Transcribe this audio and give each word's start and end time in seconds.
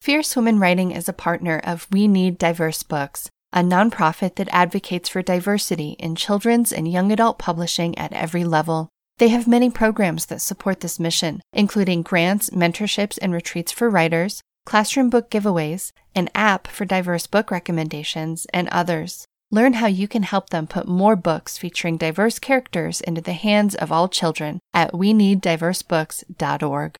Fierce 0.00 0.34
Women 0.34 0.58
Writing 0.58 0.92
is 0.92 1.10
a 1.10 1.12
partner 1.12 1.60
of 1.62 1.86
We 1.92 2.08
Need 2.08 2.38
Diverse 2.38 2.82
Books, 2.82 3.28
a 3.52 3.60
nonprofit 3.60 4.36
that 4.36 4.48
advocates 4.50 5.10
for 5.10 5.20
diversity 5.20 5.90
in 5.98 6.14
children's 6.14 6.72
and 6.72 6.90
young 6.90 7.12
adult 7.12 7.38
publishing 7.38 7.98
at 7.98 8.14
every 8.14 8.42
level. 8.42 8.88
They 9.18 9.28
have 9.28 9.46
many 9.46 9.68
programs 9.68 10.24
that 10.26 10.40
support 10.40 10.80
this 10.80 10.98
mission, 10.98 11.42
including 11.52 12.00
grants, 12.00 12.48
mentorships, 12.48 13.18
and 13.20 13.34
retreats 13.34 13.72
for 13.72 13.90
writers, 13.90 14.40
classroom 14.64 15.10
book 15.10 15.28
giveaways, 15.30 15.92
an 16.14 16.30
app 16.34 16.66
for 16.66 16.86
diverse 16.86 17.26
book 17.26 17.50
recommendations, 17.50 18.46
and 18.54 18.70
others. 18.70 19.26
Learn 19.50 19.74
how 19.74 19.86
you 19.86 20.08
can 20.08 20.22
help 20.22 20.48
them 20.48 20.66
put 20.66 20.88
more 20.88 21.14
books 21.14 21.58
featuring 21.58 21.98
diverse 21.98 22.38
characters 22.38 23.02
into 23.02 23.20
the 23.20 23.34
hands 23.34 23.74
of 23.74 23.92
all 23.92 24.08
children 24.08 24.60
at 24.72 24.96
we 24.96 25.12
need 25.12 25.42
diverse 25.42 25.82
weneeddiversebooks.org. 25.82 26.96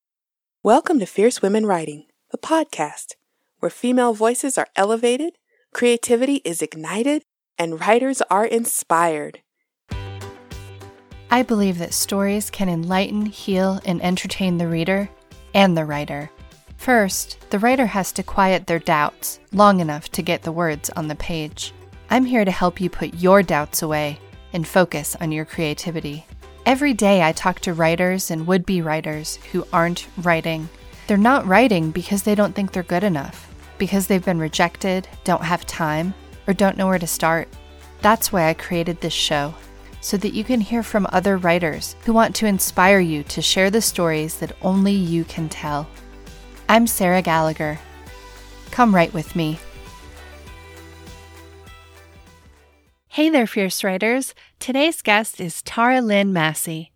Welcome 0.62 0.98
to 0.98 1.06
Fierce 1.06 1.40
Women 1.40 1.64
Writing 1.64 2.04
the 2.30 2.38
podcast, 2.38 3.14
where 3.58 3.70
female 3.70 4.12
voices 4.12 4.56
are 4.56 4.68
elevated, 4.76 5.34
creativity 5.72 6.36
is 6.36 6.62
ignited, 6.62 7.24
and 7.58 7.80
writers 7.80 8.22
are 8.30 8.44
inspired. 8.44 9.40
I 11.30 11.42
believe 11.42 11.78
that 11.78 11.94
stories 11.94 12.50
can 12.50 12.68
enlighten, 12.68 13.26
heal, 13.26 13.80
and 13.84 14.02
entertain 14.02 14.58
the 14.58 14.66
reader 14.66 15.08
and 15.54 15.76
the 15.76 15.84
writer. 15.84 16.30
First, 16.76 17.38
the 17.50 17.58
writer 17.58 17.86
has 17.86 18.10
to 18.12 18.22
quiet 18.22 18.66
their 18.66 18.78
doubts 18.78 19.38
long 19.52 19.80
enough 19.80 20.08
to 20.12 20.22
get 20.22 20.42
the 20.42 20.52
words 20.52 20.90
on 20.90 21.08
the 21.08 21.14
page. 21.14 21.72
I'm 22.08 22.24
here 22.24 22.44
to 22.44 22.50
help 22.50 22.80
you 22.80 22.90
put 22.90 23.14
your 23.14 23.42
doubts 23.42 23.82
away 23.82 24.18
and 24.52 24.66
focus 24.66 25.16
on 25.20 25.30
your 25.30 25.44
creativity. 25.44 26.26
Every 26.66 26.94
day, 26.94 27.22
I 27.22 27.32
talk 27.32 27.60
to 27.60 27.74
writers 27.74 28.30
and 28.30 28.46
would 28.46 28.66
be 28.66 28.82
writers 28.82 29.36
who 29.52 29.66
aren't 29.72 30.08
writing 30.18 30.68
they're 31.10 31.16
not 31.16 31.44
writing 31.44 31.90
because 31.90 32.22
they 32.22 32.36
don't 32.36 32.54
think 32.54 32.70
they're 32.70 32.84
good 32.84 33.02
enough, 33.02 33.52
because 33.78 34.06
they've 34.06 34.24
been 34.24 34.38
rejected, 34.38 35.08
don't 35.24 35.42
have 35.42 35.66
time, 35.66 36.14
or 36.46 36.54
don't 36.54 36.76
know 36.76 36.86
where 36.86 37.00
to 37.00 37.06
start. 37.08 37.48
That's 38.00 38.32
why 38.32 38.48
I 38.48 38.54
created 38.54 39.00
this 39.00 39.12
show, 39.12 39.52
so 40.00 40.16
that 40.18 40.34
you 40.34 40.44
can 40.44 40.60
hear 40.60 40.84
from 40.84 41.08
other 41.10 41.36
writers 41.36 41.96
who 42.04 42.12
want 42.12 42.36
to 42.36 42.46
inspire 42.46 43.00
you 43.00 43.24
to 43.24 43.42
share 43.42 43.72
the 43.72 43.82
stories 43.82 44.38
that 44.38 44.56
only 44.62 44.92
you 44.92 45.24
can 45.24 45.48
tell. 45.48 45.88
I'm 46.68 46.86
Sarah 46.86 47.22
Gallagher. 47.22 47.80
Come 48.70 48.94
write 48.94 49.12
with 49.12 49.34
me. 49.34 49.58
Hey 53.08 53.30
there, 53.30 53.48
Fierce 53.48 53.82
Writers. 53.82 54.32
Today's 54.60 55.02
guest 55.02 55.40
is 55.40 55.60
Tara 55.62 56.00
Lynn 56.00 56.32
Masih. 56.32 56.90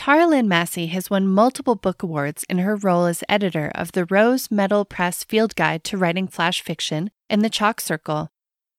Tara 0.00 0.26
Lynn 0.26 0.48
Masih 0.48 0.88
has 0.88 1.10
won 1.10 1.28
multiple 1.28 1.74
book 1.74 2.02
awards 2.02 2.42
in 2.48 2.56
her 2.56 2.74
role 2.74 3.04
as 3.04 3.22
editor 3.28 3.70
of 3.74 3.92
the 3.92 4.06
Rose 4.06 4.50
Metal 4.50 4.86
Press 4.86 5.24
Field 5.24 5.54
Guide 5.56 5.84
to 5.84 5.98
Writing 5.98 6.26
Flash 6.26 6.62
Fiction 6.62 7.10
and 7.28 7.44
The 7.44 7.50
Chalk 7.50 7.82
Circle. 7.82 8.30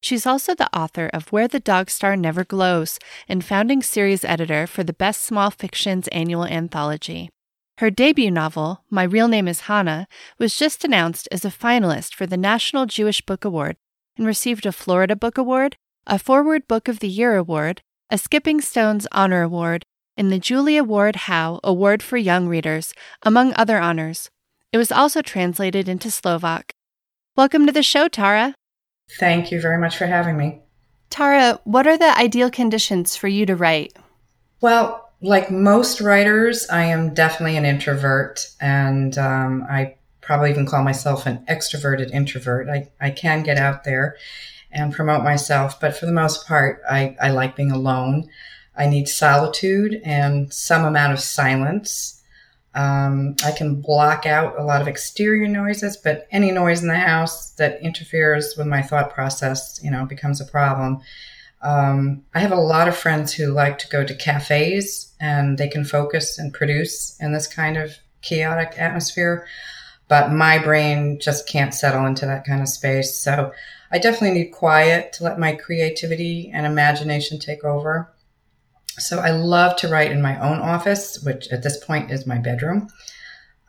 She's 0.01 0.25
also 0.25 0.55
the 0.55 0.75
author 0.75 1.11
of 1.13 1.31
Where 1.31 1.47
the 1.47 1.59
Dog 1.59 1.91
Star 1.91 2.15
Never 2.15 2.43
Glows 2.43 2.97
and 3.27 3.45
founding 3.45 3.83
series 3.83 4.25
editor 4.25 4.65
for 4.65 4.83
the 4.83 4.93
Best 4.93 5.21
Small 5.21 5.51
Fictions 5.51 6.07
annual 6.07 6.45
anthology. 6.45 7.29
Her 7.77 7.91
debut 7.91 8.31
novel, 8.31 8.83
My 8.89 9.03
Real 9.03 9.27
Name 9.27 9.47
is 9.47 9.67
Hanna, 9.69 10.07
was 10.39 10.57
just 10.57 10.83
announced 10.83 11.27
as 11.31 11.45
a 11.45 11.49
finalist 11.49 12.15
for 12.15 12.25
the 12.25 12.35
National 12.35 12.87
Jewish 12.87 13.21
Book 13.21 13.45
Award 13.45 13.77
and 14.17 14.25
received 14.25 14.65
a 14.65 14.71
Florida 14.71 15.15
Book 15.15 15.37
Award, 15.37 15.77
a 16.07 16.17
Foreword 16.17 16.67
Book 16.67 16.87
of 16.87 16.97
the 16.97 17.07
Year 17.07 17.35
Award, 17.35 17.83
a 18.09 18.17
Skipping 18.17 18.59
Stones 18.59 19.05
Honor 19.11 19.43
Award, 19.43 19.85
in 20.17 20.29
the 20.29 20.39
Julia 20.39 20.83
Ward 20.83 21.15
Howe 21.15 21.59
Award 21.63 22.03
for 22.03 22.17
Young 22.17 22.47
Readers, 22.47 22.93
among 23.23 23.53
other 23.53 23.79
honors. 23.79 24.29
It 24.71 24.77
was 24.77 24.91
also 24.91 25.21
translated 25.21 25.89
into 25.89 26.11
Slovak. 26.11 26.73
Welcome 27.35 27.65
to 27.65 27.71
the 27.71 27.83
show, 27.83 28.07
Tara. 28.07 28.55
Thank 29.19 29.51
you 29.51 29.59
very 29.59 29.77
much 29.77 29.97
for 29.97 30.05
having 30.05 30.37
me. 30.37 30.61
Tara, 31.09 31.59
what 31.63 31.87
are 31.87 31.97
the 31.97 32.17
ideal 32.17 32.49
conditions 32.49 33.15
for 33.15 33.27
you 33.27 33.45
to 33.45 33.55
write? 33.55 33.93
Well, 34.61 35.11
like 35.21 35.51
most 35.51 36.01
writers, 36.01 36.67
I 36.69 36.85
am 36.85 37.13
definitely 37.13 37.57
an 37.57 37.65
introvert, 37.65 38.47
and 38.59 39.17
um, 39.17 39.65
I 39.69 39.95
probably 40.21 40.49
even 40.49 40.65
call 40.65 40.83
myself 40.83 41.25
an 41.25 41.45
extroverted 41.49 42.11
introvert. 42.11 42.69
I, 42.69 42.89
I 42.99 43.11
can 43.11 43.43
get 43.43 43.57
out 43.57 43.83
there 43.83 44.15
and 44.71 44.93
promote 44.93 45.23
myself, 45.23 45.79
but 45.79 45.95
for 45.95 46.05
the 46.05 46.11
most 46.11 46.47
part, 46.47 46.81
I, 46.89 47.15
I 47.21 47.31
like 47.31 47.55
being 47.55 47.71
alone. 47.71 48.29
I 48.81 48.87
need 48.87 49.07
solitude 49.07 50.01
and 50.03 50.51
some 50.51 50.85
amount 50.85 51.13
of 51.13 51.19
silence. 51.19 52.23
Um, 52.73 53.35
I 53.45 53.51
can 53.51 53.79
block 53.79 54.25
out 54.25 54.57
a 54.57 54.63
lot 54.63 54.81
of 54.81 54.87
exterior 54.87 55.47
noises, 55.47 55.97
but 55.97 56.27
any 56.31 56.49
noise 56.49 56.81
in 56.81 56.87
the 56.87 56.97
house 56.97 57.51
that 57.51 57.79
interferes 57.83 58.55
with 58.57 58.65
my 58.65 58.81
thought 58.81 59.13
process, 59.13 59.79
you 59.83 59.91
know, 59.91 60.05
becomes 60.05 60.41
a 60.41 60.45
problem. 60.45 60.99
Um, 61.61 62.23
I 62.33 62.39
have 62.39 62.51
a 62.51 62.55
lot 62.55 62.87
of 62.87 62.97
friends 62.97 63.31
who 63.31 63.53
like 63.53 63.77
to 63.79 63.87
go 63.87 64.03
to 64.03 64.15
cafes 64.15 65.13
and 65.19 65.59
they 65.59 65.67
can 65.67 65.85
focus 65.85 66.39
and 66.39 66.51
produce 66.51 67.15
in 67.19 67.33
this 67.33 67.45
kind 67.45 67.77
of 67.77 67.95
chaotic 68.23 68.79
atmosphere, 68.79 69.45
but 70.07 70.31
my 70.31 70.57
brain 70.57 71.19
just 71.19 71.47
can't 71.47 71.75
settle 71.75 72.07
into 72.07 72.25
that 72.25 72.45
kind 72.45 72.63
of 72.63 72.67
space. 72.67 73.15
So 73.15 73.51
I 73.91 73.99
definitely 73.99 74.39
need 74.39 74.53
quiet 74.53 75.13
to 75.13 75.23
let 75.23 75.37
my 75.37 75.53
creativity 75.53 76.49
and 76.51 76.65
imagination 76.65 77.37
take 77.37 77.63
over. 77.63 78.11
So 79.01 79.19
I 79.19 79.31
love 79.31 79.75
to 79.77 79.87
write 79.87 80.11
in 80.11 80.21
my 80.21 80.39
own 80.39 80.59
office, 80.59 81.21
which 81.23 81.47
at 81.49 81.63
this 81.63 81.83
point 81.83 82.11
is 82.11 82.27
my 82.27 82.37
bedroom. 82.37 82.87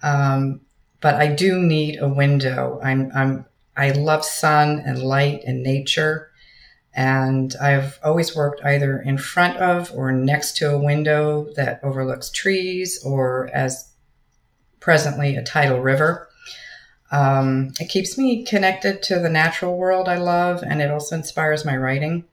Um, 0.02 0.60
but 1.00 1.16
I 1.16 1.28
do 1.28 1.60
need 1.60 1.98
a 2.00 2.08
window. 2.08 2.80
I'm, 2.82 3.10
I'm, 3.14 3.46
I 3.76 3.90
love 3.90 4.24
sun 4.24 4.82
and 4.84 5.02
light 5.02 5.42
and 5.46 5.62
nature. 5.62 6.30
And 6.94 7.54
I've 7.60 7.98
always 8.04 8.36
worked 8.36 8.62
either 8.64 9.00
in 9.00 9.16
front 9.16 9.56
of 9.56 9.90
or 9.94 10.12
next 10.12 10.56
to 10.58 10.70
a 10.70 10.78
window 10.78 11.48
that 11.56 11.80
overlooks 11.82 12.30
trees 12.30 13.02
or 13.04 13.48
as 13.54 13.90
presently 14.78 15.36
a 15.36 15.42
tidal 15.42 15.80
river. 15.80 16.28
Um, 17.10 17.72
it 17.80 17.88
keeps 17.88 18.18
me 18.18 18.44
connected 18.44 19.02
to 19.04 19.18
the 19.18 19.28
natural 19.28 19.76
world 19.76 20.08
I 20.08 20.16
love, 20.16 20.62
and 20.62 20.80
it 20.80 20.90
also 20.90 21.14
inspires 21.14 21.64
my 21.64 21.76
writing. 21.76 22.24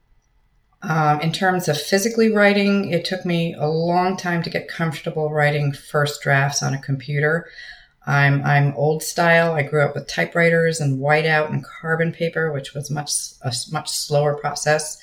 Um, 0.82 1.20
in 1.20 1.34
terms 1.34 1.68
of 1.68 1.80
physically 1.80 2.32
writing, 2.32 2.92
it 2.92 3.04
took 3.04 3.26
me 3.26 3.54
a 3.54 3.68
long 3.68 4.16
time 4.16 4.42
to 4.44 4.50
get 4.50 4.70
comfortable 4.70 5.30
writing 5.30 5.74
first 5.74 6.22
drafts 6.22 6.64
on 6.64 6.74
a 6.74 6.82
computer. 6.82 7.50
I'm 8.08 8.44
I'm 8.44 8.74
old 8.76 9.04
style. 9.04 9.54
I 9.54 9.64
grew 9.64 9.84
up 9.84 9.94
with 9.94 10.08
typewriters 10.08 10.80
and 10.80 11.00
whiteout 11.00 11.50
and 11.50 11.64
carbon 11.64 12.14
paper, 12.14 12.52
which 12.52 12.74
was 12.74 12.90
much 12.90 13.12
a 13.42 13.54
much 13.72 13.90
slower 13.90 14.36
process. 14.36 14.98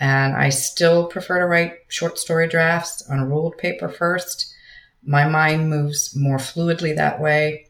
And 0.00 0.36
I 0.36 0.50
still 0.50 1.06
prefer 1.06 1.38
to 1.38 1.46
write 1.46 1.74
short 1.88 2.18
story 2.18 2.48
drafts 2.48 3.08
on 3.08 3.30
ruled 3.30 3.56
paper 3.58 3.88
first. 3.88 4.52
My 5.02 5.26
mind 5.26 5.70
moves 5.70 6.14
more 6.16 6.36
fluidly 6.36 6.94
that 6.96 7.20
way. 7.20 7.68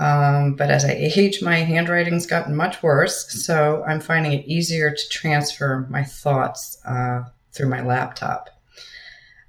Um, 0.00 0.54
but 0.54 0.70
as 0.70 0.84
I 0.84 0.92
age, 0.92 1.42
my 1.42 1.56
handwriting's 1.56 2.26
gotten 2.26 2.56
much 2.56 2.82
worse. 2.82 3.30
So 3.44 3.84
I'm 3.86 4.00
finding 4.00 4.32
it 4.32 4.46
easier 4.46 4.90
to 4.90 5.08
transfer 5.10 5.86
my 5.90 6.02
thoughts 6.02 6.78
uh, 6.86 7.24
through 7.52 7.68
my 7.68 7.82
laptop. 7.82 8.48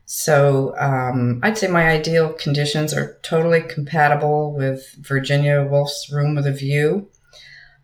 So 0.06 0.75
um, 0.78 1.40
I'd 1.41 1.57
say 1.57 1.67
my 1.67 1.88
ideal 1.88 2.34
conditions 2.34 2.94
are 2.94 3.17
totally 3.23 3.61
compatible 3.61 4.53
with 4.53 4.94
Virginia 5.00 5.63
Woolf's 5.63 6.11
Room 6.11 6.35
with 6.35 6.45
a 6.45 6.51
View, 6.51 7.09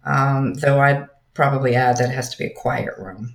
um, 0.06 0.56
though 0.56 0.82
I'd 0.82 1.08
probably 1.34 1.74
add 1.74 1.98
that 1.98 2.10
it 2.10 2.14
has 2.14 2.28
to 2.32 2.38
be 2.38 2.48
a 2.48 2.54
quiet 2.54 2.96
room. 2.98 3.34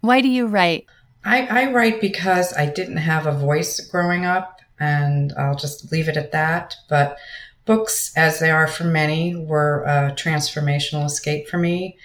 Why 0.00 0.20
do 0.20 0.28
you 0.28 0.46
write? 0.46 0.86
I, 1.24 1.46
I 1.46 1.72
write 1.72 2.00
because 2.00 2.52
I 2.52 2.66
didn't 2.66 2.98
have 2.98 3.26
a 3.26 3.32
voice 3.32 3.80
growing 3.80 4.24
up, 4.24 4.60
and 4.78 5.32
I'll 5.36 5.56
just 5.56 5.90
leave 5.90 6.08
it 6.08 6.16
at 6.16 6.30
that. 6.30 6.76
But 6.88 7.16
Books, 7.64 8.12
as 8.16 8.38
they 8.38 8.50
are 8.50 8.66
for 8.66 8.84
many, 8.84 9.34
were 9.34 9.82
a 9.84 10.12
transformational 10.12 11.06
escape 11.06 11.48
for 11.48 11.58
me. 11.58 11.96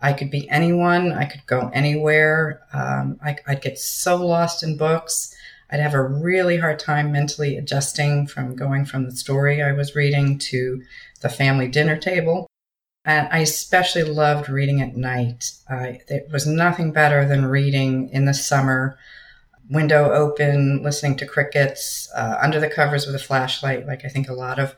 I 0.00 0.12
could 0.12 0.30
be 0.30 0.48
anyone, 0.50 1.12
I 1.12 1.24
could 1.24 1.46
go 1.46 1.70
anywhere. 1.72 2.60
Um, 2.72 3.18
I, 3.24 3.36
I'd 3.46 3.62
get 3.62 3.78
so 3.78 4.16
lost 4.16 4.62
in 4.62 4.76
books. 4.76 5.34
I'd 5.70 5.80
have 5.80 5.94
a 5.94 6.02
really 6.02 6.58
hard 6.58 6.78
time 6.78 7.10
mentally 7.10 7.56
adjusting 7.56 8.26
from 8.26 8.54
going 8.54 8.84
from 8.84 9.04
the 9.04 9.16
story 9.16 9.62
I 9.62 9.72
was 9.72 9.96
reading 9.96 10.38
to 10.38 10.82
the 11.20 11.28
family 11.28 11.68
dinner 11.68 11.96
table. 11.96 12.46
And 13.04 13.28
I 13.30 13.38
especially 13.38 14.04
loved 14.04 14.48
reading 14.48 14.80
at 14.80 14.96
night. 14.96 15.52
Uh, 15.70 15.94
there 16.08 16.22
was 16.30 16.46
nothing 16.46 16.92
better 16.92 17.26
than 17.26 17.46
reading 17.46 18.08
in 18.10 18.24
the 18.24 18.34
summer, 18.34 18.98
window 19.70 20.12
open, 20.12 20.82
listening 20.82 21.16
to 21.16 21.26
crickets, 21.26 22.08
uh, 22.14 22.38
under 22.40 22.60
the 22.60 22.68
covers 22.68 23.06
with 23.06 23.14
a 23.14 23.20
flashlight, 23.20 23.86
like 23.86 24.04
I 24.04 24.08
think 24.08 24.28
a 24.28 24.34
lot 24.34 24.58
of 24.58 24.74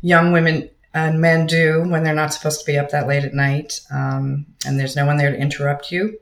young 0.00 0.32
women 0.32 0.70
and 0.92 1.20
men 1.20 1.46
do 1.46 1.84
when 1.88 2.02
they're 2.02 2.14
not 2.14 2.32
supposed 2.32 2.60
to 2.60 2.66
be 2.66 2.78
up 2.78 2.90
that 2.90 3.06
late 3.06 3.24
at 3.24 3.34
night 3.34 3.80
um, 3.92 4.46
and 4.66 4.78
there's 4.78 4.96
no 4.96 5.06
one 5.06 5.16
there 5.16 5.30
to 5.30 5.38
interrupt 5.38 5.92
you. 5.92 6.18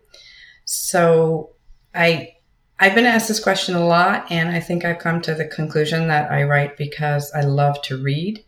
So 0.64 1.50
I 1.94 2.34
I've 2.80 2.94
been 2.94 3.06
asked 3.06 3.26
this 3.26 3.42
question 3.42 3.74
a 3.74 3.84
lot, 3.84 4.30
and 4.30 4.50
I 4.50 4.60
think 4.60 4.84
I've 4.84 5.00
come 5.00 5.20
to 5.22 5.34
the 5.34 5.46
conclusion 5.46 6.06
that 6.08 6.30
I 6.30 6.44
write 6.44 6.76
because 6.76 7.32
I 7.34 7.40
love 7.40 7.82
to 7.82 8.00
read. 8.00 8.44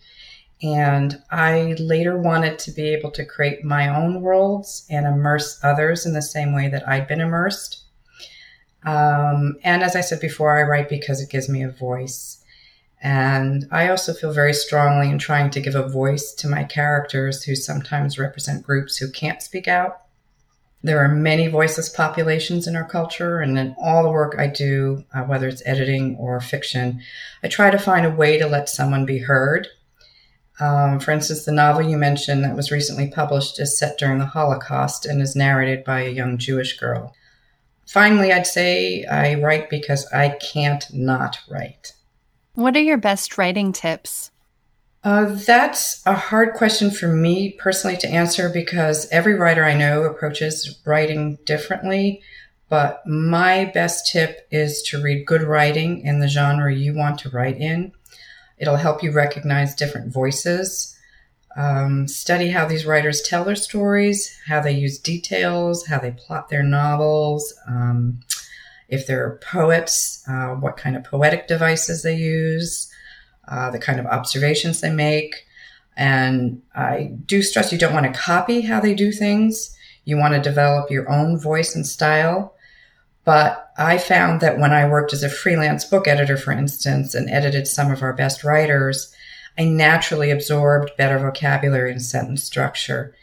And 0.63 1.21
I 1.33 1.75
later 1.81 2.17
wanted 2.17 2.59
to 2.61 2.71
be 2.71 2.91
able 2.91 3.11
to 3.13 3.25
create 3.25 3.65
my 3.65 3.89
own 3.89 4.21
worlds 4.21 4.87
and 4.89 5.07
immerse 5.07 5.59
others 5.65 6.07
in 6.07 6.13
the 6.13 6.23
same 6.23 6.55
way 6.55 6.69
that 6.69 6.87
I'd 6.89 7.09
been 7.09 7.21
immersed. 7.21 7.83
Um, 8.85 9.57
and 9.63 9.83
as 9.83 9.95
I 9.95 10.01
said 10.01 10.21
before, 10.21 10.59
I 10.59 10.63
write 10.63 10.89
because 10.89 11.21
it 11.21 11.31
gives 11.31 11.49
me 11.49 11.63
a 11.63 11.71
voice. 11.71 12.43
And 13.03 13.67
I 13.71 13.89
also 13.89 14.13
feel 14.13 14.33
very 14.33 14.53
strongly 14.53 15.09
in 15.11 15.19
trying 15.19 15.51
to 15.51 15.61
give 15.61 15.75
a 15.75 15.89
voice 15.89 16.33
to 16.35 16.49
my 16.49 16.65
characters 16.65 17.45
who 17.45 17.55
sometimes 17.55 18.19
represent 18.19 18.67
groups 18.67 18.97
who 18.97 19.11
can't 19.11 19.43
speak 19.43 19.69
out. 19.69 20.03
There 20.83 20.99
are 20.99 21.09
many 21.09 21.47
voiceless 21.47 21.91
populations 21.91 22.67
in 22.67 22.75
our 22.75 22.89
culture, 22.89 23.41
and 23.41 23.59
in 23.59 23.75
all 23.79 24.03
the 24.03 24.11
work 24.11 24.37
I 24.39 24.47
do, 24.47 25.05
uh, 25.15 25.23
whether 25.23 25.47
it's 25.47 25.63
editing 25.67 26.17
or 26.17 26.41
fiction, 26.41 27.03
I 27.43 27.49
try 27.49 27.71
to 27.71 27.79
find 27.79 28.07
a 28.07 28.11
way 28.11 28.39
to 28.39 28.47
let 28.47 28.71
someone 28.71 29.05
be 29.05 29.19
heard 29.19 29.69
um, 30.61 31.01
for 31.01 31.11
instance, 31.11 31.45
the 31.45 31.53
novel 31.53 31.83
you 31.83 31.97
mentioned 31.97 32.45
that 32.45 32.55
was 32.55 32.71
recently 32.71 33.09
published 33.09 33.59
is 33.59 33.79
set 33.79 33.99
during 33.99 34.19
the 34.19 34.27
Holocaust 34.27 35.07
and 35.07 35.23
is 35.23 35.35
narrated 35.35 35.85
by 35.85 36.03
a 36.03 36.11
young 36.11 36.37
Jewish 36.37 36.79
girl. 36.79 37.15
Finally, 37.91 38.33
I'd 38.33 38.47
say 38.47 39.05
I 39.05 39.35
write 39.35 39.69
because 39.69 40.07
I 40.13 40.29
can't 40.29 40.85
not 40.95 41.41
write. 41.51 41.95
What 42.55 42.77
are 42.77 42.81
your 42.81 42.99
best 42.99 43.37
writing 43.37 43.73
tips? 43.73 44.31
Uh, 45.03 45.25
that's 45.25 46.01
a 46.07 46.15
hard 46.15 46.55
question 46.55 46.93
for 46.93 47.09
me 47.09 47.51
personally 47.59 47.97
to 47.97 48.09
answer 48.09 48.49
because 48.49 49.09
every 49.11 49.35
writer 49.35 49.65
I 49.65 49.75
know 49.75 50.05
approaches 50.05 50.79
writing 50.87 51.39
differently. 51.45 52.23
But 52.69 53.05
my 53.09 53.65
best 53.65 54.13
tip 54.13 54.47
is 54.53 54.83
to 54.83 55.03
read 55.03 55.27
good 55.27 55.43
writing 55.43 56.07
in 56.07 56.21
the 56.21 56.29
genre 56.29 56.73
you 56.73 56.95
want 56.95 57.19
to 57.21 57.31
write 57.31 57.59
in 57.59 57.91
It'll 58.57 58.77
help 58.77 59.03
you 59.03 59.11
recognize 59.11 59.75
different 59.75 60.13
voices. 60.13 60.97
Um, 61.57 62.07
study 62.07 62.51
how 62.51 62.67
these 62.67 62.87
writers 62.87 63.23
tell 63.23 63.45
their 63.45 63.57
stories, 63.57 64.39
how 64.47 64.61
they 64.61 64.73
use 64.73 64.99
details, 64.99 65.87
how 65.87 65.99
they 65.99 66.13
plot 66.13 66.49
their 66.49 66.63
novels. 66.63 67.53
Um, 67.69 68.21
if 68.89 69.07
they're 69.07 69.39
poets, 69.43 70.25
uh, 70.29 70.55
what 70.55 70.77
kind 70.77 70.97
of 70.97 71.05
poetic 71.05 71.49
devices 71.49 72.03
they 72.03 72.17
use, 72.17 72.91
uh, 73.49 73.71
the 73.71 73.79
kind 73.79 73.99
of 73.99 74.07
observations 74.07 74.81
they 74.81 74.91
make. 74.91 75.47
And 75.97 76.63
I 76.75 77.13
do 77.27 77.43
stress 77.43 77.73
you 77.73 77.79
don't 77.79 77.93
want 77.95 78.07
to 78.07 78.21
copy 78.21 78.63
how 78.63 78.81
they 78.81 78.95
do 78.95 79.13
things. 79.13 79.77
You 80.05 80.17
want 80.17 80.35
to 80.35 80.41
develop 80.41 80.91
your 80.91 81.11
own 81.11 81.39
voice 81.39 81.75
and 81.75 81.87
style. 81.87 82.55
But 83.25 83.71
I 83.77 83.99
found 83.99 84.41
that 84.41 84.59
when 84.59 84.73
I 84.73 84.89
worked 84.89 85.13
as 85.13 85.23
a 85.23 85.29
freelance 85.29 85.85
book 85.85 86.09
editor, 86.09 86.37
for 86.37 86.53
instance, 86.53 87.15
and 87.15 87.29
edited 87.29 87.69
some 87.69 87.91
of 87.91 88.03
our 88.03 88.13
best 88.13 88.45
writers, 88.45 89.15
I 89.59 89.65
naturally 89.65 90.31
absorbed 90.31 90.97
better 90.97 91.19
vocabulary 91.19 91.93
and 91.93 92.03
sentence 92.03 92.43
structure. 92.45 93.15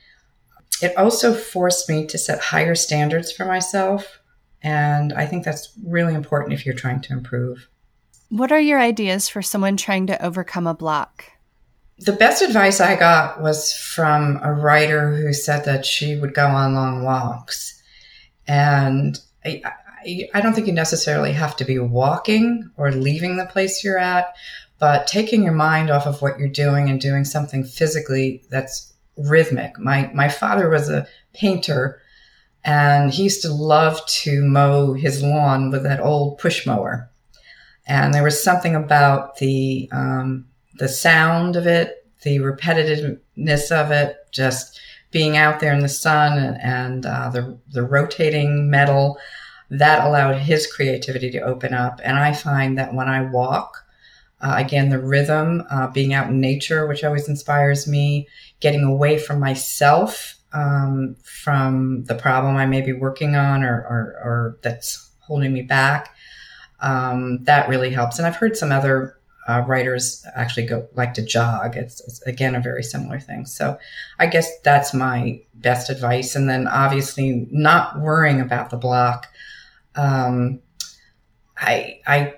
It 0.81 0.95
also 0.97 1.33
forced 1.33 1.89
me 1.89 2.05
to 2.07 2.17
set 2.17 2.39
higher 2.39 2.75
standards 2.75 3.31
for 3.31 3.45
myself. 3.45 4.19
And 4.61 5.13
I 5.13 5.25
think 5.25 5.43
that's 5.43 5.71
really 5.85 6.13
important 6.13 6.53
if 6.53 6.65
you're 6.65 6.75
trying 6.75 7.01
to 7.01 7.13
improve. 7.13 7.67
What 8.29 8.51
are 8.51 8.59
your 8.59 8.79
ideas 8.79 9.29
for 9.29 9.41
someone 9.41 9.77
trying 9.77 10.07
to 10.07 10.25
overcome 10.25 10.67
a 10.67 10.73
block? 10.73 11.25
The 11.99 12.13
best 12.13 12.41
advice 12.43 12.79
I 12.79 12.95
got 12.95 13.41
was 13.41 13.73
from 13.73 14.39
a 14.43 14.53
writer 14.53 15.15
who 15.15 15.33
said 15.33 15.65
that 15.65 15.85
she 15.85 16.19
would 16.19 16.35
go 16.35 16.45
on 16.45 16.75
long 16.75 17.03
walks. 17.03 17.81
And 18.47 19.17
I, 19.43 19.63
I 20.33 20.41
don't 20.41 20.53
think 20.53 20.67
you 20.67 20.73
necessarily 20.73 21.31
have 21.33 21.55
to 21.57 21.65
be 21.65 21.79
walking 21.79 22.69
or 22.77 22.91
leaving 22.91 23.37
the 23.37 23.45
place 23.45 23.83
you're 23.83 23.97
at, 23.97 24.35
but 24.79 25.07
taking 25.07 25.43
your 25.43 25.53
mind 25.53 25.89
off 25.89 26.05
of 26.05 26.21
what 26.21 26.37
you're 26.39 26.47
doing 26.47 26.89
and 26.89 27.01
doing 27.01 27.25
something 27.25 27.63
physically 27.63 28.43
that's 28.49 28.93
rhythmic. 29.17 29.77
My 29.79 30.11
my 30.13 30.29
father 30.29 30.69
was 30.69 30.89
a 30.89 31.07
painter 31.33 32.01
and 32.63 33.11
he 33.11 33.23
used 33.23 33.41
to 33.43 33.51
love 33.51 34.05
to 34.05 34.43
mow 34.43 34.93
his 34.93 35.23
lawn 35.23 35.71
with 35.71 35.83
that 35.83 36.01
old 36.01 36.37
push 36.37 36.65
mower. 36.65 37.09
And 37.87 38.13
there 38.13 38.23
was 38.23 38.43
something 38.43 38.75
about 38.75 39.37
the 39.37 39.89
um, 39.91 40.45
the 40.77 40.89
sound 40.89 41.55
of 41.55 41.65
it, 41.65 42.05
the 42.23 42.39
repetitiveness 42.39 43.71
of 43.71 43.91
it, 43.91 44.17
just 44.31 44.79
being 45.11 45.37
out 45.37 45.59
there 45.59 45.73
in 45.73 45.79
the 45.79 45.89
sun 45.89 46.37
and, 46.37 46.61
and 46.61 47.05
uh, 47.05 47.29
the 47.29 47.57
the 47.71 47.83
rotating 47.83 48.69
metal 48.69 49.17
that 49.69 50.05
allowed 50.05 50.37
his 50.37 50.71
creativity 50.71 51.31
to 51.31 51.41
open 51.41 51.73
up. 51.73 51.99
And 52.03 52.17
I 52.17 52.33
find 52.33 52.77
that 52.77 52.93
when 52.93 53.07
I 53.07 53.21
walk, 53.21 53.85
uh, 54.41 54.55
again, 54.57 54.89
the 54.89 54.99
rhythm, 54.99 55.63
uh, 55.69 55.87
being 55.87 56.13
out 56.13 56.29
in 56.29 56.39
nature, 56.39 56.87
which 56.87 57.03
always 57.03 57.27
inspires 57.27 57.87
me, 57.87 58.27
getting 58.59 58.83
away 58.83 59.17
from 59.17 59.39
myself, 59.39 60.35
um, 60.53 61.15
from 61.23 62.03
the 62.05 62.15
problem 62.15 62.55
I 62.55 62.65
may 62.65 62.81
be 62.81 62.93
working 62.93 63.35
on 63.35 63.63
or, 63.63 63.75
or, 63.75 64.21
or 64.23 64.59
that's 64.61 65.09
holding 65.19 65.53
me 65.53 65.61
back. 65.61 66.15
Um, 66.79 67.43
that 67.43 67.67
really 67.67 67.89
helps. 67.89 68.17
And 68.17 68.27
I've 68.27 68.35
heard 68.35 68.55
some 68.55 68.71
other 68.71 69.17
uh, 69.47 69.63
writers 69.65 70.25
actually 70.35 70.67
go 70.67 70.87
like 70.93 71.13
to 71.15 71.25
jog. 71.25 71.75
It's, 71.75 72.01
it's, 72.01 72.21
again 72.23 72.53
a 72.53 72.59
very 72.59 72.83
similar 72.83 73.19
thing. 73.19 73.45
So 73.45 73.79
I 74.19 74.27
guess 74.27 74.49
that's 74.61 74.93
my 74.93 75.41
best 75.55 75.89
advice. 75.89 76.35
And 76.35 76.49
then 76.49 76.67
obviously 76.67 77.47
not 77.49 77.99
worrying 77.99 78.41
about 78.41 78.69
the 78.69 78.77
block 78.77 79.27
um, 79.97 80.61
I, 81.57 81.99
I 82.05 82.35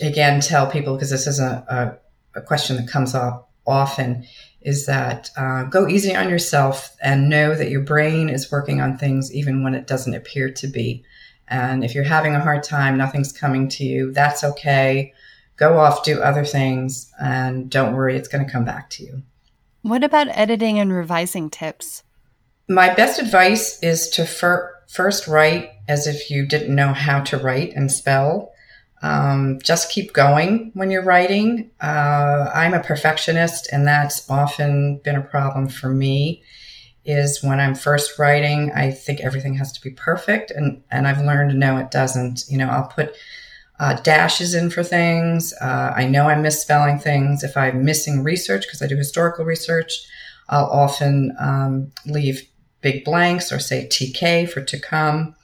again 0.00 0.40
tell 0.40 0.70
people 0.70 0.94
because 0.94 1.10
this 1.10 1.26
is 1.26 1.40
a, 1.40 1.98
a, 2.34 2.38
a, 2.38 2.42
question 2.42 2.76
that 2.76 2.88
comes 2.88 3.14
up 3.14 3.50
often 3.66 4.24
is 4.60 4.86
that 4.86 5.30
uh, 5.36 5.64
go 5.64 5.88
easy 5.88 6.14
on 6.14 6.28
yourself 6.28 6.96
and 7.00 7.28
know 7.28 7.54
that 7.54 7.70
your 7.70 7.80
brain 7.80 8.28
is 8.28 8.50
working 8.50 8.80
on 8.80 8.98
things 8.98 9.32
even 9.32 9.62
when 9.62 9.74
it 9.74 9.86
doesn't 9.86 10.14
appear 10.14 10.50
to 10.50 10.66
be. 10.66 11.04
And 11.48 11.84
if 11.84 11.94
you're 11.94 12.04
having 12.04 12.34
a 12.34 12.40
hard 12.40 12.62
time, 12.62 12.96
nothing's 12.96 13.32
coming 13.32 13.68
to 13.70 13.84
you, 13.84 14.12
that's 14.12 14.44
okay. 14.44 15.12
Go 15.56 15.78
off, 15.78 16.04
do 16.04 16.20
other 16.20 16.44
things, 16.44 17.10
and 17.20 17.70
don't 17.70 17.94
worry, 17.94 18.16
it's 18.16 18.28
going 18.28 18.44
to 18.44 18.50
come 18.50 18.64
back 18.64 18.90
to 18.90 19.04
you. 19.04 19.22
What 19.82 20.04
about 20.04 20.28
editing 20.30 20.78
and 20.78 20.92
revising 20.92 21.50
tips? 21.50 22.02
My 22.68 22.92
best 22.92 23.18
advice 23.20 23.82
is 23.82 24.10
to 24.10 24.26
fir- 24.26 24.74
first 24.88 25.26
write 25.26 25.70
as 25.88 26.06
if 26.06 26.30
you 26.30 26.46
didn't 26.46 26.74
know 26.74 26.92
how 26.92 27.20
to 27.24 27.38
write 27.38 27.72
and 27.74 27.90
spell. 27.90 28.52
Um, 29.02 29.58
just 29.62 29.90
keep 29.90 30.12
going 30.12 30.70
when 30.74 30.90
you're 30.90 31.04
writing. 31.04 31.70
Uh, 31.80 32.50
I'm 32.54 32.74
a 32.74 32.82
perfectionist, 32.82 33.68
and 33.72 33.86
that's 33.86 34.28
often 34.28 34.98
been 34.98 35.16
a 35.16 35.22
problem 35.22 35.68
for 35.68 35.88
me. 35.88 36.42
Is 37.04 37.42
when 37.42 37.58
I'm 37.60 37.74
first 37.74 38.18
writing, 38.18 38.70
I 38.74 38.90
think 38.90 39.20
everything 39.20 39.54
has 39.54 39.72
to 39.72 39.80
be 39.80 39.90
perfect, 39.90 40.50
and 40.50 40.82
and 40.90 41.06
I've 41.06 41.24
learned 41.24 41.58
no, 41.58 41.78
it 41.78 41.90
doesn't. 41.90 42.44
You 42.48 42.58
know, 42.58 42.68
I'll 42.68 42.88
put 42.88 43.14
uh, 43.80 43.94
dashes 44.02 44.54
in 44.54 44.70
for 44.70 44.82
things. 44.82 45.54
Uh, 45.60 45.92
I 45.94 46.06
know 46.06 46.28
I'm 46.28 46.42
misspelling 46.42 46.98
things. 46.98 47.44
If 47.44 47.56
I'm 47.56 47.84
missing 47.84 48.24
research 48.24 48.62
because 48.66 48.82
I 48.82 48.88
do 48.88 48.96
historical 48.96 49.44
research, 49.44 49.92
I'll 50.48 50.66
often 50.66 51.34
um, 51.38 51.92
leave 52.04 52.42
big 52.80 53.04
blanks 53.04 53.52
or 53.52 53.58
say 53.58 53.86
TK 53.86 54.48
for 54.50 54.60
to 54.62 54.78
come. 54.78 55.34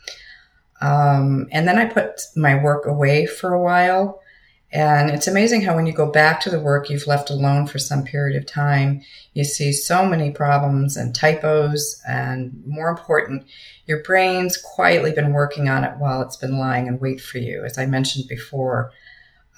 Um, 0.85 1.49
and 1.51 1.67
then 1.67 1.79
I 1.79 1.87
put 1.87 2.21
my 2.37 2.63
work 2.63 2.85
away 2.87 3.25
for 3.25 3.55
a 3.55 3.63
while. 3.63 4.21
And 4.71 5.09
it's 5.09 5.29
amazing 5.29 5.63
how 5.63 5.77
when 5.77 5.87
you 5.87 5.95
go 5.95 6.11
back 6.11 6.41
to 6.41 6.51
the 6.51 6.61
work 6.61 6.91
you've 6.91 7.07
left 7.07 7.31
alone 7.31 7.67
for 7.67 7.79
some 7.79 8.05
period 8.05 8.37
of 8.37 8.45
time, 8.45 9.03
you 9.33 9.45
see 9.45 9.73
so 9.73 10.05
many 10.05 10.31
problems 10.31 10.97
and 10.97 11.15
typos. 11.15 12.03
And 12.07 12.63
more 12.67 12.91
important, 12.91 13.47
your 13.87 14.03
brain's 14.03 14.59
quietly 14.59 15.13
been 15.13 15.33
working 15.33 15.69
on 15.69 15.85
it 15.85 15.97
while 15.99 16.21
it's 16.21 16.37
been 16.37 16.59
lying 16.59 16.87
in 16.87 16.99
wait 16.99 17.21
for 17.21 17.39
you. 17.39 17.65
As 17.65 17.79
I 17.79 17.87
mentioned 17.87 18.29
before, 18.29 18.93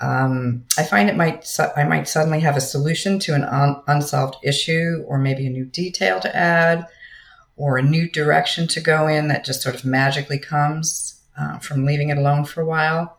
um, 0.01 0.65
I 0.79 0.85
find 0.85 1.09
it 1.09 1.17
might 1.17 1.49
I 1.77 1.85
might 1.85 2.07
suddenly 2.07 2.41
have 2.41 2.57
a 2.57 2.61
solution 2.61 3.19
to 3.21 3.35
an 3.35 3.45
un- 3.45 3.83
unsolved 3.89 4.37
issue, 4.45 5.03
or 5.09 5.19
maybe 5.19 5.47
a 5.47 5.51
new 5.51 5.65
detail 5.65 6.21
to 6.21 6.37
add, 6.37 6.87
or 7.57 7.79
a 7.79 7.83
new 7.83 8.09
direction 8.11 8.69
to 8.69 8.81
go 8.81 9.09
in 9.09 9.29
that 9.29 9.47
just 9.47 9.63
sort 9.63 9.75
of 9.75 9.87
magically 9.87 10.39
comes 10.39 11.16
uh, 11.39 11.59
from 11.59 11.85
leaving 11.85 12.11
it 12.11 12.19
alone 12.19 12.45
for 12.45 12.61
a 12.61 12.67
while. 12.67 13.19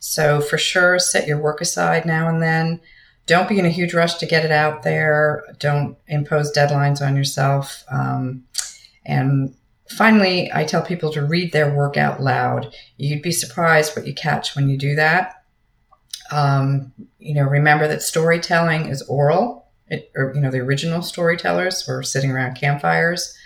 So 0.00 0.40
for 0.40 0.58
sure, 0.58 0.98
set 0.98 1.26
your 1.26 1.40
work 1.40 1.60
aside 1.60 2.06
now 2.06 2.28
and 2.28 2.42
then. 2.42 2.80
Don't 3.26 3.48
be 3.48 3.58
in 3.58 3.66
a 3.66 3.70
huge 3.70 3.92
rush 3.92 4.14
to 4.14 4.26
get 4.26 4.44
it 4.44 4.50
out 4.50 4.82
there. 4.82 5.44
Don't 5.58 5.98
impose 6.06 6.50
deadlines 6.50 7.06
on 7.06 7.14
yourself. 7.14 7.84
Um, 7.90 8.44
and 9.04 9.54
finally, 9.90 10.50
I 10.52 10.64
tell 10.64 10.82
people 10.82 11.12
to 11.12 11.24
read 11.24 11.52
their 11.52 11.74
work 11.74 11.96
out 11.96 12.22
loud. 12.22 12.74
You'd 12.96 13.22
be 13.22 13.32
surprised 13.32 13.94
what 13.94 14.06
you 14.06 14.14
catch 14.14 14.56
when 14.56 14.68
you 14.68 14.78
do 14.78 14.94
that. 14.94 15.44
Um, 16.30 16.92
you 17.18 17.34
know, 17.34 17.42
remember 17.42 17.86
that 17.88 18.02
storytelling 18.02 18.86
is 18.86 19.02
oral. 19.02 19.66
It, 19.88 20.10
or, 20.14 20.32
you 20.34 20.40
know, 20.40 20.50
the 20.50 20.60
original 20.60 21.02
storytellers 21.02 21.86
were 21.86 22.02
sitting 22.02 22.30
around 22.30 22.56
campfires. 22.56 23.36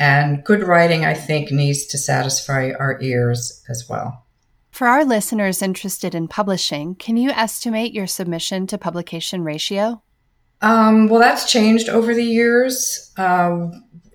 And 0.00 0.42
good 0.42 0.66
writing, 0.66 1.04
I 1.04 1.12
think, 1.12 1.52
needs 1.52 1.84
to 1.86 1.98
satisfy 1.98 2.72
our 2.78 2.98
ears 3.02 3.62
as 3.68 3.86
well. 3.86 4.24
For 4.70 4.88
our 4.88 5.04
listeners 5.04 5.60
interested 5.60 6.14
in 6.14 6.26
publishing, 6.26 6.94
can 6.94 7.18
you 7.18 7.28
estimate 7.30 7.92
your 7.92 8.06
submission 8.06 8.66
to 8.68 8.78
publication 8.78 9.44
ratio? 9.44 10.02
Um, 10.62 11.08
well, 11.08 11.20
that's 11.20 11.52
changed 11.52 11.90
over 11.90 12.14
the 12.14 12.24
years. 12.24 13.12
Uh, 13.18 13.68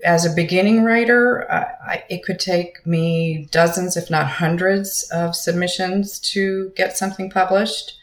as 0.04 0.24
a 0.24 0.34
beginning 0.34 0.82
writer, 0.82 1.48
uh, 1.50 1.68
I, 1.86 2.04
it 2.10 2.24
could 2.24 2.40
take 2.40 2.84
me 2.84 3.48
dozens, 3.52 3.96
if 3.96 4.10
not 4.10 4.26
hundreds, 4.26 5.08
of 5.12 5.36
submissions 5.36 6.18
to 6.32 6.72
get 6.76 6.96
something 6.96 7.30
published. 7.30 7.96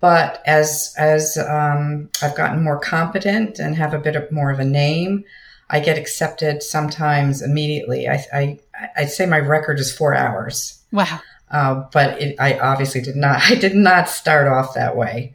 But 0.00 0.42
as 0.46 0.94
as 0.98 1.38
um, 1.38 2.10
I've 2.22 2.36
gotten 2.36 2.62
more 2.62 2.80
competent 2.80 3.60
and 3.60 3.76
have 3.76 3.94
a 3.94 3.98
bit 3.98 4.16
of 4.16 4.30
more 4.32 4.50
of 4.50 4.58
a 4.58 4.64
name, 4.64 5.24
I 5.70 5.80
get 5.80 5.98
accepted 5.98 6.62
sometimes 6.62 7.42
immediately. 7.42 8.08
I, 8.08 8.24
I 8.32 8.58
I'd 8.96 9.10
say 9.10 9.26
my 9.26 9.40
record 9.40 9.78
is 9.78 9.92
four 9.92 10.14
hours. 10.14 10.82
Wow. 10.92 11.20
Uh, 11.50 11.84
but 11.92 12.20
it, 12.20 12.36
I 12.38 12.58
obviously 12.58 13.00
did 13.00 13.16
not. 13.16 13.40
I 13.50 13.54
did 13.54 13.74
not 13.74 14.08
start 14.08 14.46
off 14.48 14.74
that 14.74 14.96
way, 14.96 15.34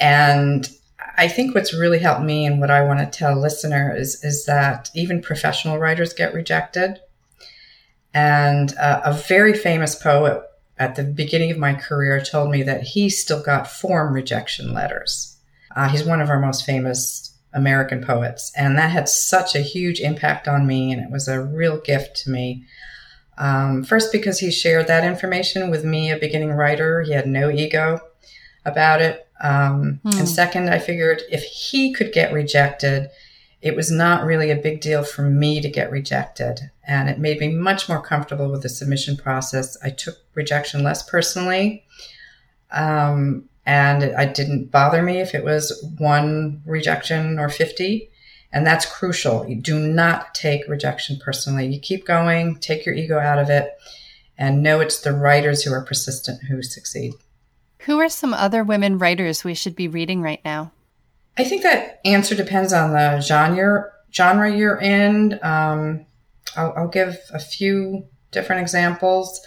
and 0.00 0.68
I 1.16 1.28
think 1.28 1.54
what's 1.54 1.74
really 1.74 1.98
helped 1.98 2.22
me 2.22 2.46
and 2.46 2.60
what 2.60 2.70
I 2.70 2.82
want 2.82 3.00
to 3.00 3.18
tell 3.18 3.38
listeners 3.38 4.00
is, 4.00 4.24
is 4.24 4.44
that 4.46 4.90
even 4.94 5.22
professional 5.22 5.78
writers 5.78 6.12
get 6.12 6.34
rejected. 6.34 7.00
And 8.12 8.76
uh, 8.76 9.00
a 9.04 9.12
very 9.12 9.54
famous 9.54 9.94
poet 9.94 10.42
at 10.78 10.96
the 10.96 11.04
beginning 11.04 11.50
of 11.50 11.58
my 11.58 11.74
career 11.74 12.20
told 12.20 12.50
me 12.50 12.62
that 12.64 12.82
he 12.82 13.08
still 13.08 13.42
got 13.42 13.70
form 13.70 14.12
rejection 14.12 14.72
letters. 14.72 15.36
Uh, 15.74 15.88
he's 15.88 16.04
one 16.04 16.20
of 16.20 16.30
our 16.30 16.40
most 16.40 16.64
famous 16.64 17.33
American 17.54 18.04
poets. 18.04 18.52
And 18.56 18.76
that 18.76 18.90
had 18.90 19.08
such 19.08 19.54
a 19.54 19.60
huge 19.60 20.00
impact 20.00 20.48
on 20.48 20.66
me. 20.66 20.92
And 20.92 21.00
it 21.00 21.10
was 21.10 21.28
a 21.28 21.40
real 21.40 21.78
gift 21.78 22.16
to 22.24 22.30
me. 22.30 22.64
Um, 23.38 23.84
first, 23.84 24.12
because 24.12 24.38
he 24.38 24.50
shared 24.50 24.86
that 24.86 25.04
information 25.04 25.70
with 25.70 25.84
me, 25.84 26.10
a 26.10 26.16
beginning 26.16 26.52
writer. 26.52 27.02
He 27.02 27.12
had 27.12 27.26
no 27.26 27.50
ego 27.50 28.00
about 28.64 29.00
it. 29.00 29.26
Um, 29.40 30.00
hmm. 30.02 30.18
And 30.18 30.28
second, 30.28 30.68
I 30.68 30.78
figured 30.78 31.22
if 31.30 31.42
he 31.42 31.92
could 31.92 32.12
get 32.12 32.32
rejected, 32.32 33.10
it 33.60 33.74
was 33.74 33.90
not 33.90 34.24
really 34.24 34.50
a 34.50 34.56
big 34.56 34.80
deal 34.80 35.02
for 35.02 35.22
me 35.22 35.60
to 35.60 35.68
get 35.68 35.90
rejected. 35.90 36.70
And 36.86 37.08
it 37.08 37.18
made 37.18 37.40
me 37.40 37.48
much 37.48 37.88
more 37.88 38.02
comfortable 38.02 38.50
with 38.50 38.62
the 38.62 38.68
submission 38.68 39.16
process. 39.16 39.78
I 39.82 39.90
took 39.90 40.18
rejection 40.34 40.82
less 40.82 41.08
personally. 41.08 41.84
Um, 42.70 43.48
and 43.66 44.02
it, 44.02 44.34
didn't 44.34 44.70
bother 44.70 45.02
me 45.02 45.20
if 45.20 45.34
it 45.34 45.44
was 45.44 45.84
one 45.98 46.62
rejection 46.66 47.38
or 47.38 47.48
50. 47.48 48.10
And 48.52 48.66
that's 48.66 48.86
crucial. 48.86 49.48
You 49.48 49.60
do 49.60 49.78
not 49.78 50.34
take 50.34 50.68
rejection 50.68 51.18
personally. 51.18 51.66
You 51.66 51.80
keep 51.80 52.06
going, 52.06 52.56
take 52.56 52.86
your 52.86 52.94
ego 52.94 53.18
out 53.18 53.38
of 53.38 53.50
it, 53.50 53.76
and 54.38 54.62
know 54.62 54.80
it's 54.80 55.00
the 55.00 55.12
writers 55.12 55.62
who 55.62 55.72
are 55.72 55.84
persistent 55.84 56.44
who 56.44 56.62
succeed. 56.62 57.14
Who 57.80 57.98
are 57.98 58.08
some 58.08 58.32
other 58.32 58.62
women 58.62 58.98
writers 58.98 59.42
we 59.42 59.54
should 59.54 59.74
be 59.74 59.88
reading 59.88 60.22
right 60.22 60.40
now? 60.44 60.72
I 61.36 61.44
think 61.44 61.62
that 61.64 62.00
answer 62.04 62.34
depends 62.36 62.72
on 62.72 62.92
the 62.92 63.20
genre 63.20 63.90
genre 64.14 64.54
you're 64.54 64.80
in. 64.80 65.38
Um, 65.42 66.06
I'll, 66.56 66.72
I'll, 66.76 66.88
give 66.88 67.18
a 67.32 67.40
few 67.40 68.06
different 68.30 68.62
examples. 68.62 69.40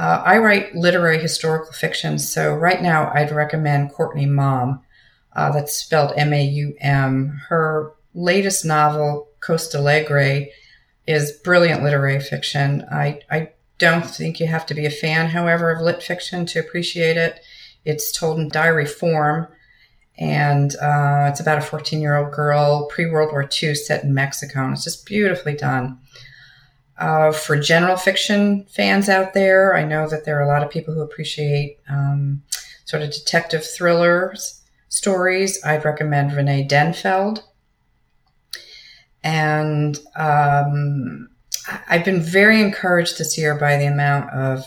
Uh, 0.00 0.22
I 0.24 0.38
write 0.38 0.74
literary 0.74 1.18
historical 1.18 1.72
fiction, 1.72 2.18
so 2.18 2.54
right 2.54 2.80
now 2.80 3.12
I'd 3.12 3.32
recommend 3.32 3.92
Courtney 3.92 4.24
Maum. 4.24 4.80
Uh, 5.36 5.52
that's 5.52 5.76
spelled 5.76 6.14
M 6.16 6.32
A 6.32 6.42
U 6.42 6.74
M. 6.80 7.38
Her 7.50 7.92
latest 8.14 8.64
novel, 8.64 9.28
Costalegre, 9.40 10.48
is 11.06 11.32
brilliant 11.44 11.82
literary 11.82 12.18
fiction. 12.18 12.82
I, 12.90 13.20
I 13.30 13.50
don't 13.76 14.06
think 14.06 14.40
you 14.40 14.46
have 14.46 14.64
to 14.66 14.74
be 14.74 14.86
a 14.86 14.90
fan, 14.90 15.26
however, 15.26 15.70
of 15.70 15.82
lit 15.82 16.02
fiction 16.02 16.46
to 16.46 16.60
appreciate 16.60 17.18
it. 17.18 17.40
It's 17.84 18.10
told 18.10 18.38
in 18.38 18.48
diary 18.48 18.86
form, 18.86 19.48
and 20.18 20.74
uh, 20.76 21.28
it's 21.28 21.40
about 21.40 21.58
a 21.58 21.60
14 21.60 22.00
year 22.00 22.16
old 22.16 22.32
girl 22.32 22.86
pre 22.86 23.04
World 23.04 23.32
War 23.32 23.46
II 23.62 23.74
set 23.74 24.02
in 24.02 24.14
Mexico, 24.14 24.64
and 24.64 24.72
it's 24.72 24.84
just 24.84 25.04
beautifully 25.04 25.56
done. 25.56 25.98
Uh, 27.00 27.32
for 27.32 27.58
general 27.58 27.96
fiction 27.96 28.64
fans 28.64 29.08
out 29.08 29.32
there, 29.32 29.74
I 29.74 29.84
know 29.84 30.06
that 30.08 30.26
there 30.26 30.38
are 30.38 30.42
a 30.42 30.48
lot 30.48 30.62
of 30.62 30.70
people 30.70 30.92
who 30.92 31.00
appreciate 31.00 31.78
um, 31.88 32.42
sort 32.84 33.02
of 33.02 33.10
detective 33.10 33.64
thrillers 33.64 34.60
stories. 34.90 35.58
I'd 35.64 35.84
recommend 35.84 36.34
Renee 36.34 36.68
Denfeld. 36.68 37.42
And 39.22 39.98
um, 40.14 41.30
I've 41.88 42.04
been 42.04 42.20
very 42.20 42.60
encouraged 42.60 43.18
this 43.18 43.38
year 43.38 43.54
by 43.54 43.78
the 43.78 43.86
amount 43.86 44.30
of 44.30 44.64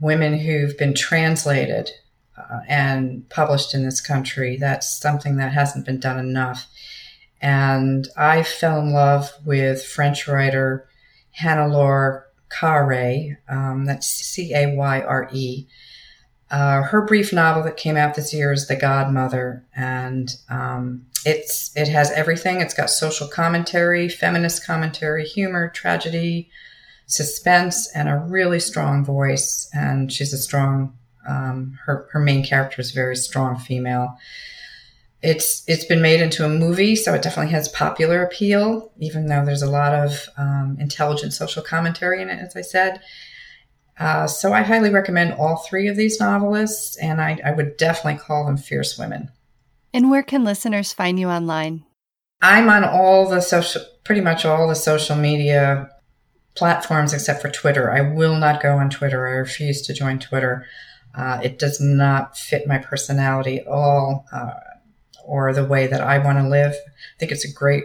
women 0.00 0.36
who've 0.36 0.76
been 0.76 0.94
translated 0.94 1.90
uh, 2.36 2.60
and 2.68 3.28
published 3.30 3.74
in 3.74 3.84
this 3.84 4.00
country. 4.00 4.56
That's 4.56 4.98
something 4.98 5.36
that 5.36 5.52
hasn't 5.52 5.86
been 5.86 6.00
done 6.00 6.18
enough. 6.18 6.66
And 7.40 8.08
I 8.16 8.42
fell 8.42 8.80
in 8.80 8.92
love 8.92 9.30
with 9.44 9.84
French 9.84 10.26
writer 10.26 10.88
Hannelore 11.38 12.22
Cayré. 12.50 13.36
Um, 13.48 13.84
that's 13.84 14.06
C 14.06 14.54
A 14.54 14.74
Y 14.74 15.00
R 15.00 15.28
E. 15.32 15.66
Uh, 16.50 16.82
her 16.82 17.02
brief 17.02 17.32
novel 17.32 17.62
that 17.64 17.76
came 17.76 17.96
out 17.96 18.14
this 18.14 18.32
year 18.32 18.52
is 18.52 18.68
The 18.68 18.76
Godmother, 18.76 19.64
and 19.74 20.36
um, 20.48 21.06
it's 21.24 21.74
it 21.76 21.88
has 21.88 22.12
everything. 22.12 22.60
It's 22.60 22.74
got 22.74 22.90
social 22.90 23.26
commentary, 23.26 24.08
feminist 24.08 24.64
commentary, 24.64 25.24
humor, 25.24 25.68
tragedy, 25.70 26.50
suspense, 27.06 27.90
and 27.94 28.08
a 28.08 28.18
really 28.18 28.60
strong 28.60 29.04
voice. 29.04 29.68
And 29.72 30.12
she's 30.12 30.32
a 30.32 30.38
strong 30.38 30.96
um, 31.26 31.78
her 31.86 32.08
her 32.12 32.20
main 32.20 32.44
character 32.44 32.80
is 32.80 32.92
a 32.92 32.94
very 32.94 33.16
strong 33.16 33.58
female. 33.58 34.16
It's 35.24 35.64
it's 35.66 35.86
been 35.86 36.02
made 36.02 36.20
into 36.20 36.44
a 36.44 36.50
movie, 36.50 36.94
so 36.96 37.14
it 37.14 37.22
definitely 37.22 37.52
has 37.52 37.68
popular 37.68 38.22
appeal, 38.22 38.92
even 38.98 39.26
though 39.26 39.42
there's 39.42 39.62
a 39.62 39.70
lot 39.70 39.94
of 39.94 40.28
um, 40.36 40.76
intelligent 40.78 41.32
social 41.32 41.62
commentary 41.62 42.20
in 42.20 42.28
it, 42.28 42.38
as 42.40 42.54
I 42.54 42.60
said. 42.60 43.00
Uh, 43.98 44.26
so 44.26 44.52
I 44.52 44.60
highly 44.62 44.90
recommend 44.90 45.32
all 45.32 45.56
three 45.56 45.88
of 45.88 45.96
these 45.96 46.20
novelists, 46.20 46.98
and 46.98 47.22
I, 47.22 47.40
I 47.42 47.52
would 47.52 47.78
definitely 47.78 48.20
call 48.20 48.44
them 48.44 48.58
fierce 48.58 48.98
women. 48.98 49.30
And 49.94 50.10
where 50.10 50.22
can 50.22 50.44
listeners 50.44 50.92
find 50.92 51.18
you 51.18 51.30
online? 51.30 51.84
I'm 52.42 52.68
on 52.68 52.84
all 52.84 53.26
the 53.26 53.40
social, 53.40 53.80
pretty 54.04 54.20
much 54.20 54.44
all 54.44 54.68
the 54.68 54.74
social 54.74 55.16
media 55.16 55.88
platforms 56.54 57.14
except 57.14 57.40
for 57.40 57.50
Twitter. 57.50 57.90
I 57.90 58.02
will 58.02 58.36
not 58.36 58.62
go 58.62 58.76
on 58.76 58.90
Twitter. 58.90 59.26
I 59.26 59.32
refuse 59.32 59.80
to 59.82 59.94
join 59.94 60.18
Twitter. 60.18 60.66
Uh, 61.14 61.40
it 61.42 61.58
does 61.58 61.80
not 61.80 62.36
fit 62.36 62.66
my 62.66 62.76
personality 62.76 63.60
at 63.60 63.68
all 63.68 64.26
uh, 64.32 64.50
or 65.26 65.52
the 65.52 65.64
way 65.64 65.86
that 65.86 66.00
I 66.00 66.18
want 66.18 66.38
to 66.38 66.48
live. 66.48 66.72
I 66.72 67.18
think 67.18 67.32
it's 67.32 67.44
a 67.44 67.52
great 67.52 67.84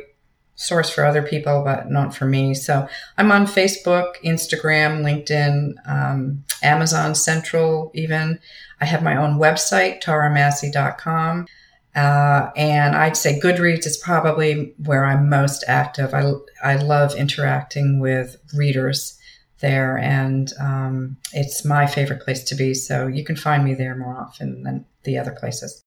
source 0.55 0.89
for 0.89 1.05
other 1.05 1.23
people, 1.23 1.63
but 1.63 1.89
not 1.89 2.13
for 2.13 2.25
me. 2.25 2.53
So 2.53 2.87
I'm 3.17 3.31
on 3.31 3.45
Facebook, 3.45 4.15
Instagram, 4.25 5.03
LinkedIn, 5.03 5.75
um, 5.87 6.43
Amazon 6.61 7.15
Central, 7.15 7.91
even. 7.95 8.39
I 8.81 8.85
have 8.85 9.01
my 9.01 9.15
own 9.15 9.39
website, 9.39 10.03
taramasih.com. 10.03 11.47
Uh, 11.95 12.51
and 12.55 12.95
I'd 12.95 13.17
say 13.17 13.39
Goodreads 13.39 13.85
is 13.85 13.97
probably 13.97 14.73
where 14.85 15.05
I'm 15.05 15.29
most 15.29 15.63
active. 15.67 16.13
I, 16.13 16.31
I 16.63 16.75
love 16.75 17.15
interacting 17.15 17.99
with 17.99 18.37
readers 18.53 19.17
there, 19.59 19.97
and 19.97 20.51
um, 20.59 21.17
it's 21.33 21.65
my 21.65 21.87
favorite 21.87 22.21
place 22.21 22.43
to 22.45 22.55
be. 22.55 22.73
So 22.73 23.07
you 23.07 23.23
can 23.23 23.35
find 23.35 23.65
me 23.65 23.73
there 23.73 23.95
more 23.95 24.17
often 24.17 24.63
than 24.63 24.85
the 25.03 25.17
other 25.17 25.31
places. 25.31 25.81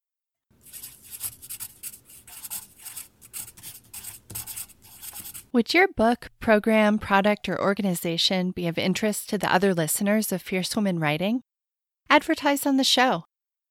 Would 5.54 5.74
your 5.74 5.86
book, 5.86 6.30
program, 6.40 6.98
product, 6.98 7.46
or 7.46 7.60
organization 7.60 8.52
be 8.52 8.66
of 8.66 8.78
interest 8.78 9.28
to 9.28 9.36
the 9.36 9.52
other 9.52 9.74
listeners 9.74 10.32
of 10.32 10.40
Fierce 10.40 10.74
Women 10.74 10.98
Writing? 10.98 11.42
Advertise 12.08 12.64
on 12.64 12.78
the 12.78 12.84
show 12.84 13.24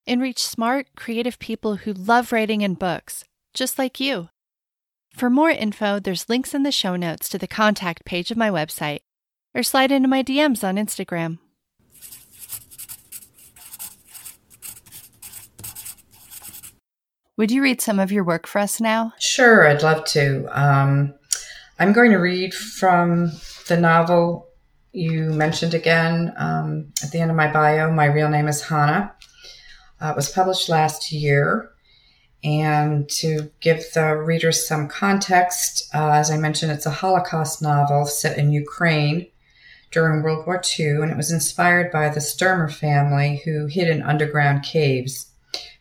and 0.05 0.21
reach 0.21 0.43
smart, 0.43 0.89
creative 0.95 1.39
people 1.39 1.77
who 1.77 1.91
love 1.91 2.31
writing 2.31 2.63
and 2.63 2.77
books, 2.77 3.23
just 3.55 3.79
like 3.79 3.99
you. 3.99 4.29
For 5.15 5.27
more 5.27 5.49
info, 5.49 5.99
there's 5.99 6.29
links 6.29 6.53
in 6.53 6.61
the 6.61 6.71
show 6.71 6.95
notes 6.95 7.27
to 7.29 7.39
the 7.39 7.47
contact 7.47 8.05
page 8.05 8.29
of 8.29 8.37
my 8.37 8.51
website 8.51 8.99
or 9.55 9.63
slide 9.63 9.91
into 9.91 10.07
my 10.07 10.21
DMs 10.21 10.63
on 10.63 10.75
Instagram. 10.75 11.39
Would 17.37 17.49
you 17.49 17.63
read 17.63 17.81
some 17.81 17.99
of 17.99 18.11
your 18.11 18.23
work 18.23 18.45
for 18.45 18.59
us 18.59 18.79
now? 18.79 19.13
Sure, 19.17 19.67
I'd 19.67 19.81
love 19.81 20.05
to. 20.09 20.45
Um, 20.51 21.15
I'm 21.81 21.93
going 21.93 22.11
to 22.11 22.17
read 22.17 22.53
from 22.53 23.31
the 23.67 23.75
novel 23.75 24.47
you 24.91 25.31
mentioned 25.33 25.73
again 25.73 26.31
um, 26.37 26.93
at 27.03 27.09
the 27.09 27.19
end 27.19 27.31
of 27.31 27.35
my 27.35 27.51
bio. 27.51 27.91
My 27.91 28.05
real 28.05 28.29
name 28.29 28.47
is 28.47 28.61
Hanna. 28.61 29.11
Uh, 29.99 30.09
it 30.09 30.15
was 30.15 30.29
published 30.29 30.69
last 30.69 31.11
year. 31.11 31.71
And 32.43 33.09
to 33.09 33.49
give 33.61 33.83
the 33.95 34.15
readers 34.15 34.67
some 34.67 34.89
context, 34.89 35.89
uh, 35.91 36.11
as 36.11 36.29
I 36.29 36.37
mentioned, 36.37 36.71
it's 36.71 36.85
a 36.85 36.91
Holocaust 36.91 37.63
novel 37.63 38.05
set 38.05 38.37
in 38.37 38.51
Ukraine 38.51 39.25
during 39.89 40.21
World 40.21 40.45
War 40.45 40.61
II, 40.79 41.01
and 41.01 41.09
it 41.09 41.17
was 41.17 41.31
inspired 41.31 41.91
by 41.91 42.09
the 42.09 42.19
Stermer 42.19 42.71
family 42.71 43.41
who 43.43 43.65
hid 43.65 43.87
in 43.87 44.03
underground 44.03 44.61
caves 44.61 45.31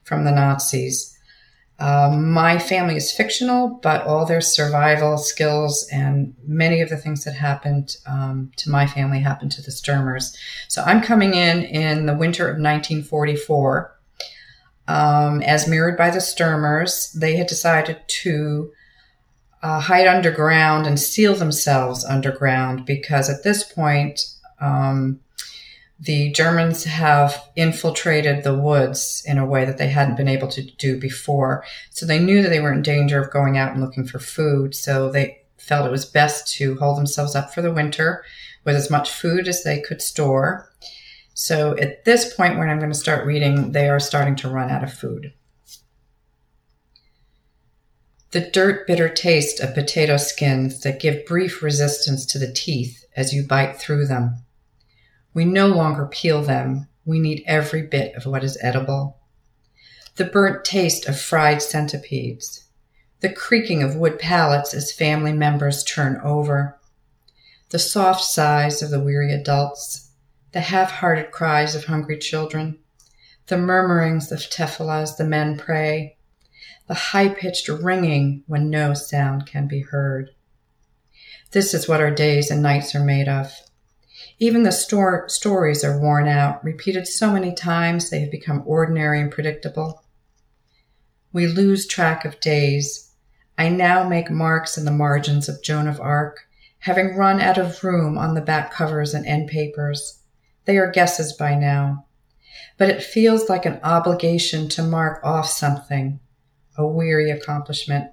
from 0.05 0.25
the 0.25 0.33
Nazis. 0.33 1.15
Uh, 1.81 2.15
my 2.15 2.59
family 2.59 2.95
is 2.95 3.11
fictional, 3.11 3.81
but 3.83 4.07
all 4.07 4.27
their 4.27 4.43
survival 4.43 5.17
skills 5.17 5.89
and 5.91 6.35
many 6.47 6.83
of 6.83 6.91
the 6.91 6.97
things 6.97 7.25
that 7.25 7.33
happened 7.33 7.97
um, 8.07 8.53
to 8.57 8.69
my 8.69 8.87
family 8.87 9.19
happened 9.19 9.51
to 9.51 9.63
the 9.63 9.71
Stermers. 9.71 10.37
So 10.69 10.83
I'm 10.83 11.01
coming 11.01 11.33
in 11.33 11.63
in 11.65 12.05
the 12.05 12.15
winter 12.15 12.45
of 12.45 12.57
1944. 12.57 13.97
Um, 14.89 15.41
as 15.43 15.67
mirrored 15.67 15.97
by 15.97 16.11
the 16.11 16.19
Stermers, 16.19 17.19
they 17.19 17.37
had 17.37 17.47
decided 17.47 18.01
to 18.23 18.73
uh, 19.63 19.81
hide 19.81 20.07
underground 20.07 20.87
and 20.87 21.01
seal 21.01 21.35
themselves 21.35 22.05
underground 22.05 22.85
because 22.85 23.31
at 23.31 23.43
this 23.43 23.63
point, 23.63 24.21
um, 24.61 25.21
the 26.01 26.33
Germans 26.33 26.85
have 26.85 27.51
infiltrated 27.57 28.43
the 28.43 28.55
woods 28.55 29.23
in 29.27 29.37
a 29.37 29.45
way 29.45 29.67
that 29.67 29.77
they 29.77 29.89
hadn't 29.89 30.17
been 30.17 30.29
able 30.29 30.49
to 30.49 30.63
do 30.63 30.99
before. 30.99 31.63
So 31.91 32.07
they 32.07 32.19
knew 32.19 32.43
that 32.43 32.49
they 32.49 32.61
were 32.61 32.73
in 32.73 32.81
danger 32.81 33.21
of 33.21 33.31
going 33.31 33.59
out 33.59 33.73
and 33.73 33.83
looking 33.83 34.07
for 34.07 34.19
food. 34.19 34.75
So 34.75 35.11
they 35.11 35.43
felt 35.59 35.87
it 35.87 35.93
was 35.93 36.07
best 36.07 36.55
to 36.55 36.77
hold 36.77 36.97
themselves 36.97 37.37
up 37.37 37.53
for 37.53 37.61
the 37.61 37.73
winter 37.73 38.25
with 38.65 38.77
as 38.77 38.91
much 38.91 39.11
food 39.11 39.47
as 39.47 39.63
they 39.63 39.79
could 39.81 40.01
store. 40.01 40.73
So 41.35 41.77
at 41.77 42.07
this 42.07 42.35
point, 42.35 42.59
when 42.59 42.71
I'm 42.71 42.79
going 42.79 42.93
to 42.93 42.99
start 42.99 43.27
reading, 43.27 43.73
they 43.73 43.91
are 43.91 44.01
starting 44.01 44.37
to 44.37 44.49
run 44.49 44.71
out 44.71 44.83
of 44.83 44.93
food. 44.93 45.35
The 48.31 48.41
dirt 48.41 48.87
bitter 48.87 49.09
taste 49.09 49.61
of 49.61 49.75
potato 49.75 50.17
skins 50.17 50.81
that 50.81 51.01
give 51.01 51.27
brief 51.27 51.63
resistance 51.63 52.25
to 52.27 52.39
the 52.39 52.53
teeth 52.53 53.05
as 53.17 53.35
you 53.35 53.47
bite 53.47 53.77
through 53.77 54.07
them 54.07 54.45
we 55.33 55.45
no 55.45 55.69
longer 55.69 56.07
peel 56.07 56.43
them. 56.43 56.89
We 57.05 57.19
need 57.19 57.45
every 57.47 57.83
bit 57.83 58.15
of 58.15 58.27
what 58.27 58.45
is 58.45 58.59
edible. 58.61 59.19
The 60.17 60.25
burnt 60.25 60.65
taste 60.65 61.07
of 61.07 61.21
fried 61.21 61.63
centipedes. 61.63 62.65
The 63.21 63.33
creaking 63.33 63.83
of 63.83 63.97
wood 63.97 64.19
pallets 64.19 64.75
as 64.75 64.93
family 64.93 65.33
members 65.33 65.85
turn 65.85 66.21
over. 66.25 66.79
The 67.71 67.79
soft 67.79 68.25
sighs 68.25 68.83
of 68.83 68.91
the 68.91 69.01
weary 69.01 69.33
adults. 69.33 70.11
The 70.53 70.61
half-hearted 70.61 71.31
cries 71.31 71.75
of 71.75 71.85
hungry 71.85 72.19
children. 72.19 72.79
The 73.47 73.57
murmurings 73.57 74.33
of 74.33 74.41
tefillah 74.41 75.03
as 75.03 75.17
the 75.17 75.25
men 75.25 75.57
pray. 75.57 76.17
The 76.89 76.95
high-pitched 76.95 77.69
ringing 77.69 78.43
when 78.47 78.69
no 78.69 78.95
sound 78.95 79.47
can 79.47 79.69
be 79.69 79.81
heard. 79.81 80.31
This 81.53 81.73
is 81.73 81.89
what 81.89 82.01
our 82.01 82.11
days 82.11 82.51
and 82.51 82.63
nights 82.63 82.95
are 82.95 83.05
made 83.05 83.29
of. 83.29 83.53
Even 84.43 84.63
the 84.63 84.73
store, 84.73 85.29
stories 85.29 85.85
are 85.85 86.01
worn 86.01 86.27
out, 86.27 86.65
repeated 86.65 87.07
so 87.07 87.31
many 87.31 87.55
times 87.55 88.09
they 88.09 88.21
have 88.21 88.31
become 88.31 88.63
ordinary 88.65 89.21
and 89.21 89.31
predictable. 89.31 90.03
We 91.31 91.47
lose 91.47 91.87
track 91.87 92.25
of 92.25 92.41
days. 92.41 93.13
I 93.59 93.69
now 93.69 94.09
make 94.09 94.31
marks 94.31 94.79
in 94.79 94.87
the 94.87 94.91
margins 94.91 95.47
of 95.47 95.63
Joan 95.63 95.87
of 95.87 96.01
Arc, 96.01 96.49
having 96.79 97.17
run 97.17 97.39
out 97.39 97.59
of 97.59 97.85
room 97.85 98.17
on 98.17 98.33
the 98.33 98.41
back 98.41 98.73
covers 98.73 99.13
and 99.13 99.27
end 99.27 99.51
papers. 99.51 100.23
They 100.65 100.79
are 100.79 100.91
guesses 100.91 101.35
by 101.35 101.55
now. 101.55 102.07
But 102.79 102.89
it 102.89 103.03
feels 103.03 103.51
like 103.51 103.67
an 103.67 103.79
obligation 103.83 104.71
to 104.71 104.83
mark 104.83 105.21
off 105.23 105.49
something, 105.49 106.19
a 106.79 106.87
weary 106.87 107.31
accomplishment. 107.31 108.11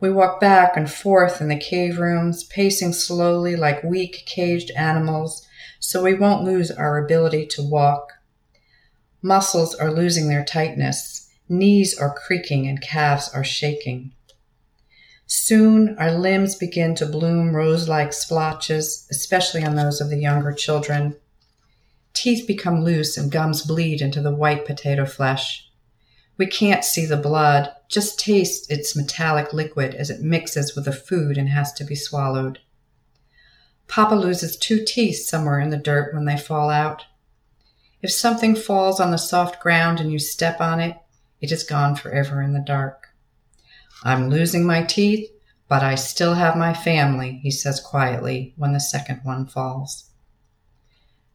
We 0.00 0.10
walk 0.10 0.40
back 0.40 0.76
and 0.76 0.90
forth 0.90 1.40
in 1.40 1.48
the 1.48 1.58
cave 1.58 1.98
rooms, 1.98 2.44
pacing 2.44 2.92
slowly 2.92 3.56
like 3.56 3.82
weak, 3.82 4.24
caged 4.26 4.70
animals, 4.72 5.46
so 5.80 6.02
we 6.02 6.14
won't 6.14 6.44
lose 6.44 6.70
our 6.70 7.02
ability 7.02 7.46
to 7.46 7.62
walk. 7.62 8.12
Muscles 9.22 9.74
are 9.74 9.92
losing 9.92 10.28
their 10.28 10.44
tightness, 10.44 11.28
knees 11.48 11.98
are 11.98 12.14
creaking, 12.14 12.68
and 12.68 12.80
calves 12.80 13.28
are 13.34 13.42
shaking. 13.42 14.12
Soon 15.26 15.96
our 15.98 16.12
limbs 16.12 16.54
begin 16.54 16.94
to 16.94 17.04
bloom 17.04 17.54
rose 17.54 17.88
like 17.88 18.12
splotches, 18.12 19.06
especially 19.10 19.64
on 19.64 19.74
those 19.74 20.00
of 20.00 20.08
the 20.08 20.18
younger 20.18 20.52
children. 20.52 21.16
Teeth 22.14 22.46
become 22.46 22.82
loose 22.82 23.16
and 23.16 23.30
gums 23.30 23.62
bleed 23.62 24.00
into 24.00 24.22
the 24.22 24.34
white 24.34 24.64
potato 24.64 25.04
flesh. 25.04 25.67
We 26.38 26.46
can't 26.46 26.84
see 26.84 27.04
the 27.04 27.16
blood, 27.16 27.74
just 27.88 28.18
taste 28.18 28.70
its 28.70 28.94
metallic 28.94 29.52
liquid 29.52 29.94
as 29.96 30.08
it 30.08 30.22
mixes 30.22 30.76
with 30.76 30.84
the 30.84 30.92
food 30.92 31.36
and 31.36 31.48
has 31.48 31.72
to 31.74 31.84
be 31.84 31.96
swallowed. 31.96 32.60
Papa 33.88 34.14
loses 34.14 34.56
two 34.56 34.84
teeth 34.84 35.26
somewhere 35.26 35.58
in 35.58 35.70
the 35.70 35.76
dirt 35.76 36.14
when 36.14 36.26
they 36.26 36.36
fall 36.36 36.70
out. 36.70 37.06
If 38.02 38.12
something 38.12 38.54
falls 38.54 39.00
on 39.00 39.10
the 39.10 39.16
soft 39.16 39.60
ground 39.60 39.98
and 39.98 40.12
you 40.12 40.20
step 40.20 40.60
on 40.60 40.78
it, 40.78 40.96
it 41.40 41.50
is 41.50 41.64
gone 41.64 41.96
forever 41.96 42.40
in 42.40 42.52
the 42.52 42.60
dark. 42.60 43.08
I'm 44.04 44.30
losing 44.30 44.64
my 44.64 44.84
teeth, 44.84 45.28
but 45.68 45.82
I 45.82 45.96
still 45.96 46.34
have 46.34 46.56
my 46.56 46.72
family, 46.72 47.40
he 47.42 47.50
says 47.50 47.80
quietly 47.80 48.54
when 48.56 48.72
the 48.72 48.80
second 48.80 49.22
one 49.24 49.46
falls. 49.46 50.10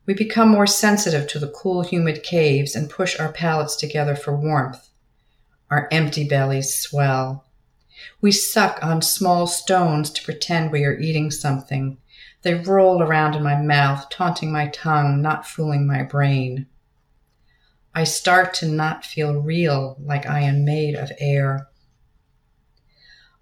We 0.05 0.13
become 0.13 0.49
more 0.49 0.67
sensitive 0.67 1.27
to 1.29 1.39
the 1.39 1.49
cool, 1.49 1.81
humid 1.81 2.23
caves 2.23 2.75
and 2.75 2.89
push 2.89 3.19
our 3.19 3.33
pallets 3.33 3.75
together 3.75 4.15
for 4.15 4.35
warmth. 4.35 4.89
Our 5.69 5.87
empty 5.91 6.27
bellies 6.27 6.73
swell. 6.73 7.45
We 8.21 8.31
suck 8.31 8.79
on 8.81 9.01
small 9.01 9.47
stones 9.47 10.09
to 10.11 10.23
pretend 10.23 10.71
we 10.71 10.83
are 10.85 10.97
eating 10.97 11.31
something. 11.31 11.97
They 12.41 12.55
roll 12.55 13.01
around 13.01 13.35
in 13.35 13.43
my 13.43 13.55
mouth, 13.55 14.09
taunting 14.09 14.51
my 14.51 14.67
tongue, 14.67 15.21
not 15.21 15.47
fooling 15.47 15.87
my 15.87 16.03
brain. 16.03 16.67
I 17.95 18.03
start 18.03 18.53
to 18.55 18.67
not 18.67 19.05
feel 19.05 19.41
real, 19.41 19.97
like 20.03 20.25
I 20.25 20.41
am 20.41 20.65
made 20.65 20.95
of 20.95 21.11
air. 21.19 21.67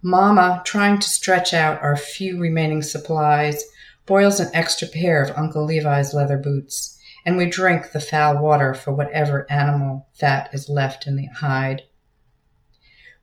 Mama, 0.01 0.61
trying 0.65 0.99
to 0.99 1.09
stretch 1.09 1.53
out 1.53 1.81
our 1.81 1.95
few 1.95 2.39
remaining 2.39 2.81
supplies, 2.81 3.63
boils 4.05 4.39
an 4.39 4.49
extra 4.53 4.87
pair 4.87 5.23
of 5.23 5.37
Uncle 5.37 5.63
Levi's 5.63 6.13
leather 6.13 6.37
boots, 6.37 6.99
and 7.25 7.37
we 7.37 7.45
drink 7.45 7.91
the 7.91 7.99
foul 7.99 8.41
water 8.41 8.73
for 8.73 8.91
whatever 8.91 9.49
animal 9.49 10.07
fat 10.13 10.49
is 10.53 10.69
left 10.69 11.07
in 11.07 11.15
the 11.15 11.27
hide. 11.27 11.83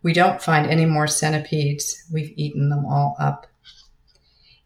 We 0.03 0.13
don't 0.13 0.43
find 0.43 0.67
any 0.67 0.87
more 0.87 1.07
centipedes. 1.07 2.05
We've 2.13 2.33
eaten 2.37 2.69
them 2.69 2.87
all 2.87 3.17
up. 3.19 3.47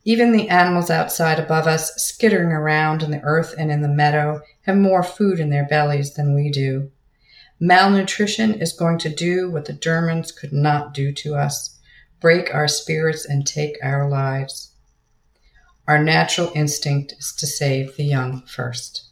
Even 0.04 0.32
the 0.32 0.48
animals 0.48 0.90
outside 0.90 1.38
above 1.38 1.66
us, 1.66 1.94
skittering 1.96 2.52
around 2.52 3.02
in 3.02 3.10
the 3.10 3.22
earth 3.22 3.54
and 3.56 3.70
in 3.70 3.82
the 3.82 3.88
meadow, 3.88 4.40
have 4.62 4.76
more 4.76 5.02
food 5.02 5.38
in 5.38 5.50
their 5.50 5.66
bellies 5.66 6.14
than 6.14 6.34
we 6.34 6.50
do. 6.50 6.90
Malnutrition 7.60 8.54
is 8.54 8.72
going 8.72 8.98
to 8.98 9.08
do 9.08 9.50
what 9.50 9.66
the 9.66 9.72
Germans 9.72 10.32
could 10.32 10.52
not 10.52 10.92
do 10.92 11.12
to 11.12 11.34
us 11.36 11.78
break 12.22 12.54
our 12.54 12.68
spirits 12.68 13.26
and 13.26 13.46
take 13.46 13.76
our 13.82 14.08
lives. 14.08 14.72
Our 15.88 16.02
natural 16.02 16.52
instinct 16.54 17.14
is 17.18 17.34
to 17.38 17.46
save 17.46 17.96
the 17.96 18.04
young 18.04 18.42
first. 18.46 19.10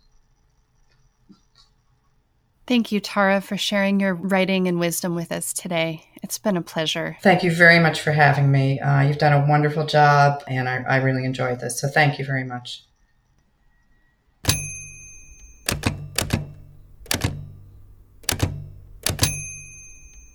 Thank 2.68 2.92
you, 2.92 3.00
Tara, 3.00 3.40
for 3.40 3.56
sharing 3.56 3.98
your 3.98 4.14
writing 4.14 4.68
and 4.68 4.78
wisdom 4.78 5.16
with 5.16 5.32
us 5.32 5.52
today. 5.52 6.04
It's 6.22 6.38
been 6.38 6.56
a 6.56 6.62
pleasure. 6.62 7.16
Thank 7.22 7.42
you 7.42 7.50
very 7.50 7.78
much 7.78 8.00
for 8.00 8.12
having 8.12 8.52
me. 8.52 8.78
Uh, 8.78 9.02
you've 9.02 9.18
done 9.18 9.32
a 9.32 9.48
wonderful 9.48 9.86
job, 9.86 10.42
and 10.46 10.68
I, 10.68 10.84
I 10.88 10.96
really 10.98 11.24
enjoyed 11.24 11.60
this. 11.60 11.80
So 11.80 11.88
thank 11.88 12.18
you 12.18 12.24
very 12.24 12.44
much. 12.44 12.84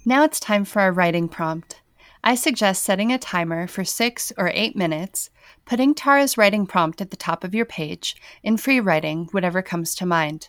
Now 0.07 0.23
it's 0.23 0.39
time 0.39 0.65
for 0.65 0.81
our 0.81 0.91
writing 0.91 1.27
prompt. 1.27 1.81
I 2.23 2.35
suggest 2.35 2.83
setting 2.83 3.11
a 3.11 3.17
timer 3.17 3.67
for 3.67 3.83
six 3.83 4.31
or 4.37 4.51
eight 4.53 4.75
minutes, 4.75 5.29
putting 5.65 5.95
Tara's 5.95 6.37
writing 6.37 6.67
prompt 6.67 7.01
at 7.01 7.09
the 7.09 7.17
top 7.17 7.43
of 7.43 7.55
your 7.55 7.65
page, 7.65 8.15
and 8.43 8.59
free 8.59 8.79
writing 8.79 9.29
whatever 9.31 9.61
comes 9.61 9.95
to 9.95 10.05
mind. 10.05 10.47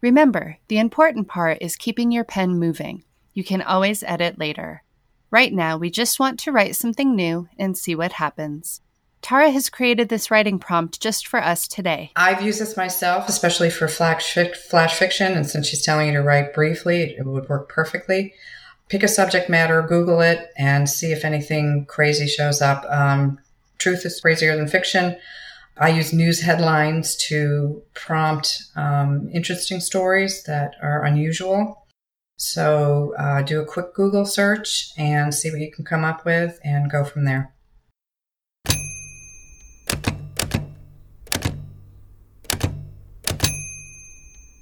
Remember, 0.00 0.58
the 0.68 0.78
important 0.78 1.26
part 1.26 1.58
is 1.60 1.76
keeping 1.76 2.12
your 2.12 2.24
pen 2.24 2.58
moving. 2.58 3.04
You 3.34 3.42
can 3.42 3.60
always 3.60 4.04
edit 4.04 4.38
later. 4.38 4.82
Right 5.30 5.52
now, 5.52 5.76
we 5.76 5.90
just 5.90 6.20
want 6.20 6.38
to 6.40 6.52
write 6.52 6.76
something 6.76 7.16
new 7.16 7.48
and 7.58 7.76
see 7.76 7.96
what 7.96 8.12
happens. 8.12 8.80
Tara 9.20 9.50
has 9.50 9.70
created 9.70 10.08
this 10.08 10.30
writing 10.30 10.58
prompt 10.58 11.00
just 11.00 11.26
for 11.26 11.42
us 11.42 11.66
today. 11.66 12.12
I've 12.14 12.42
used 12.42 12.60
this 12.60 12.76
myself, 12.76 13.28
especially 13.28 13.70
for 13.70 13.88
flash, 13.88 14.32
fiction, 14.32 15.32
and 15.32 15.46
since 15.48 15.66
she's 15.66 15.82
telling 15.82 16.08
you 16.08 16.12
to 16.12 16.22
write 16.22 16.54
briefly, 16.54 17.16
it 17.18 17.26
would 17.26 17.48
work 17.48 17.68
perfectly. 17.68 18.34
Pick 18.88 19.02
a 19.02 19.08
subject 19.08 19.48
matter, 19.48 19.82
Google 19.82 20.20
it, 20.20 20.52
and 20.56 20.88
see 20.88 21.10
if 21.10 21.24
anything 21.24 21.86
crazy 21.86 22.28
shows 22.28 22.60
up. 22.60 22.84
Um, 22.88 23.38
truth 23.78 24.06
is 24.06 24.20
crazier 24.20 24.56
than 24.56 24.68
fiction. 24.68 25.16
I 25.78 25.88
use 25.88 26.12
news 26.12 26.42
headlines 26.42 27.16
to 27.28 27.82
prompt 27.94 28.62
um, 28.76 29.28
interesting 29.32 29.80
stories 29.80 30.44
that 30.44 30.74
are 30.82 31.02
unusual. 31.02 31.83
So 32.36 33.14
uh, 33.18 33.42
do 33.42 33.60
a 33.60 33.64
quick 33.64 33.94
Google 33.94 34.26
search 34.26 34.90
and 34.98 35.34
see 35.34 35.50
what 35.50 35.60
you 35.60 35.70
can 35.70 35.84
come 35.84 36.04
up 36.04 36.24
with 36.24 36.58
and 36.64 36.90
go 36.90 37.04
from 37.04 37.24
there. 37.24 37.54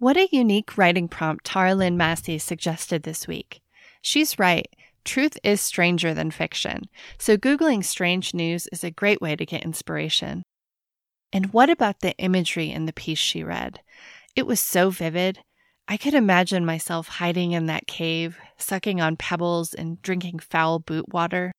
What 0.02 0.16
a 0.16 0.28
unique 0.32 0.76
writing 0.76 1.06
prompt 1.06 1.44
Tara 1.44 1.76
Lynn 1.76 1.96
Masih 1.96 2.40
suggested 2.40 3.04
this 3.04 3.28
week. 3.28 3.60
She's 4.02 4.36
right. 4.36 4.66
Truth 5.04 5.38
is 5.44 5.60
stranger 5.60 6.12
than 6.12 6.32
fiction, 6.32 6.82
so 7.18 7.36
Googling 7.36 7.84
strange 7.84 8.34
news 8.34 8.68
is 8.72 8.82
a 8.82 8.90
great 8.90 9.20
way 9.20 9.36
to 9.36 9.46
get 9.46 9.64
inspiration. 9.64 10.42
And 11.32 11.52
what 11.52 11.70
about 11.70 12.00
the 12.00 12.16
imagery 12.18 12.70
in 12.70 12.86
the 12.86 12.92
piece 12.92 13.18
she 13.18 13.44
read? 13.44 13.80
It 14.34 14.46
was 14.46 14.58
so 14.58 14.90
vivid. 14.90 15.38
I 15.88 15.96
could 15.96 16.14
imagine 16.14 16.64
myself 16.64 17.08
hiding 17.08 17.52
in 17.52 17.66
that 17.66 17.86
cave, 17.86 18.38
sucking 18.56 19.00
on 19.00 19.16
pebbles 19.16 19.74
and 19.74 20.00
drinking 20.00 20.38
foul 20.38 20.78
boot 20.78 21.12
water. 21.12 21.52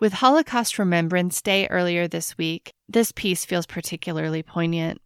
With 0.00 0.14
Holocaust 0.14 0.78
Remembrance 0.78 1.40
Day 1.42 1.66
earlier 1.68 2.06
this 2.06 2.36
week, 2.36 2.70
this 2.88 3.12
piece 3.12 3.44
feels 3.44 3.66
particularly 3.66 4.42
poignant. 4.42 5.00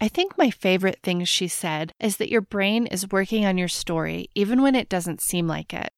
I 0.00 0.08
think 0.08 0.36
my 0.36 0.50
favorite 0.50 1.00
thing 1.02 1.24
she 1.24 1.48
said 1.48 1.92
is 2.00 2.18
that 2.18 2.30
your 2.30 2.40
brain 2.40 2.86
is 2.86 3.10
working 3.10 3.46
on 3.46 3.58
your 3.58 3.68
story 3.68 4.28
even 4.34 4.62
when 4.62 4.74
it 4.74 4.88
doesn't 4.88 5.20
seem 5.20 5.46
like 5.46 5.72
it. 5.72 5.90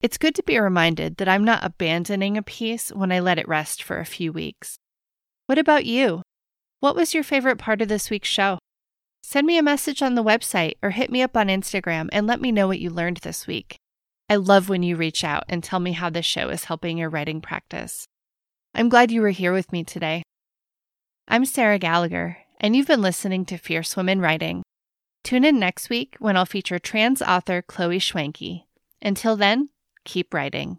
It's 0.00 0.18
good 0.18 0.34
to 0.36 0.42
be 0.42 0.58
reminded 0.58 1.16
that 1.16 1.28
I'm 1.28 1.44
not 1.44 1.64
abandoning 1.64 2.36
a 2.36 2.42
piece 2.42 2.90
when 2.90 3.10
I 3.10 3.18
let 3.18 3.38
it 3.38 3.48
rest 3.48 3.82
for 3.82 3.98
a 3.98 4.06
few 4.06 4.32
weeks. 4.32 4.76
What 5.46 5.58
about 5.58 5.84
you? 5.84 6.22
What 6.80 6.94
was 6.94 7.14
your 7.14 7.24
favorite 7.24 7.58
part 7.58 7.82
of 7.82 7.88
this 7.88 8.08
week's 8.08 8.28
show? 8.28 8.58
Send 9.30 9.46
me 9.46 9.58
a 9.58 9.62
message 9.62 10.00
on 10.00 10.14
the 10.14 10.24
website 10.24 10.76
or 10.82 10.88
hit 10.88 11.10
me 11.10 11.20
up 11.20 11.36
on 11.36 11.48
Instagram 11.48 12.08
and 12.12 12.26
let 12.26 12.40
me 12.40 12.50
know 12.50 12.66
what 12.66 12.78
you 12.78 12.88
learned 12.88 13.18
this 13.18 13.46
week. 13.46 13.76
I 14.30 14.36
love 14.36 14.70
when 14.70 14.82
you 14.82 14.96
reach 14.96 15.22
out 15.22 15.44
and 15.50 15.62
tell 15.62 15.80
me 15.80 15.92
how 15.92 16.08
this 16.08 16.24
show 16.24 16.48
is 16.48 16.64
helping 16.64 16.96
your 16.96 17.10
writing 17.10 17.42
practice. 17.42 18.06
I'm 18.74 18.88
glad 18.88 19.10
you 19.10 19.20
were 19.20 19.28
here 19.28 19.52
with 19.52 19.70
me 19.70 19.84
today. 19.84 20.22
I'm 21.28 21.44
Sarah 21.44 21.78
Gallagher, 21.78 22.38
and 22.58 22.74
you've 22.74 22.86
been 22.86 23.02
listening 23.02 23.44
to 23.44 23.58
Fierce 23.58 23.98
Women 23.98 24.22
Writing. 24.22 24.62
Tune 25.24 25.44
in 25.44 25.58
next 25.58 25.90
week 25.90 26.16
when 26.18 26.34
I'll 26.34 26.46
feature 26.46 26.78
trans 26.78 27.20
author 27.20 27.60
Chloe 27.60 27.98
Schwenke. 27.98 28.62
Until 29.02 29.36
then, 29.36 29.68
keep 30.06 30.32
writing. 30.32 30.78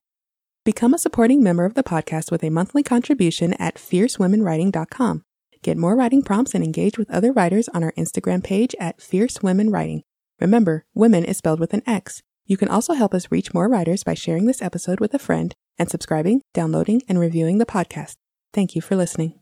Become 0.65 0.95
a 0.95 0.97
supporting 0.97 1.43
member 1.43 1.65
of 1.65 1.75
the 1.75 1.83
podcast 1.83 2.31
with 2.31 2.43
a 2.43 2.49
monthly 2.49 2.81
contribution 2.81 3.53
at 3.59 3.75
fiercewomenwriting.com. 3.75 5.23
Get 5.61 5.77
more 5.77 5.95
writing 5.95 6.21
prompts 6.21 6.55
and 6.55 6.63
engage 6.63 6.97
with 6.97 7.11
other 7.11 7.31
writers 7.31 7.67
on 7.69 7.83
our 7.83 7.91
Instagram 7.93 8.43
page 8.43 8.75
at 8.79 9.01
Fierce 9.01 9.41
Women 9.41 9.69
Writing. 9.69 10.03
Remember, 10.39 10.85
women 10.93 11.25
is 11.25 11.37
spelled 11.37 11.59
with 11.59 11.73
an 11.73 11.83
X. 11.85 12.21
You 12.45 12.57
can 12.57 12.69
also 12.69 12.93
help 12.93 13.13
us 13.13 13.31
reach 13.31 13.53
more 13.53 13.67
writers 13.67 14.03
by 14.03 14.13
sharing 14.13 14.45
this 14.45 14.61
episode 14.61 14.99
with 14.99 15.13
a 15.13 15.19
friend 15.19 15.53
and 15.77 15.89
subscribing, 15.89 16.41
downloading, 16.53 17.01
and 17.09 17.19
reviewing 17.19 17.57
the 17.57 17.65
podcast. 17.65 18.15
Thank 18.53 18.75
you 18.75 18.81
for 18.81 18.95
listening. 18.95 19.38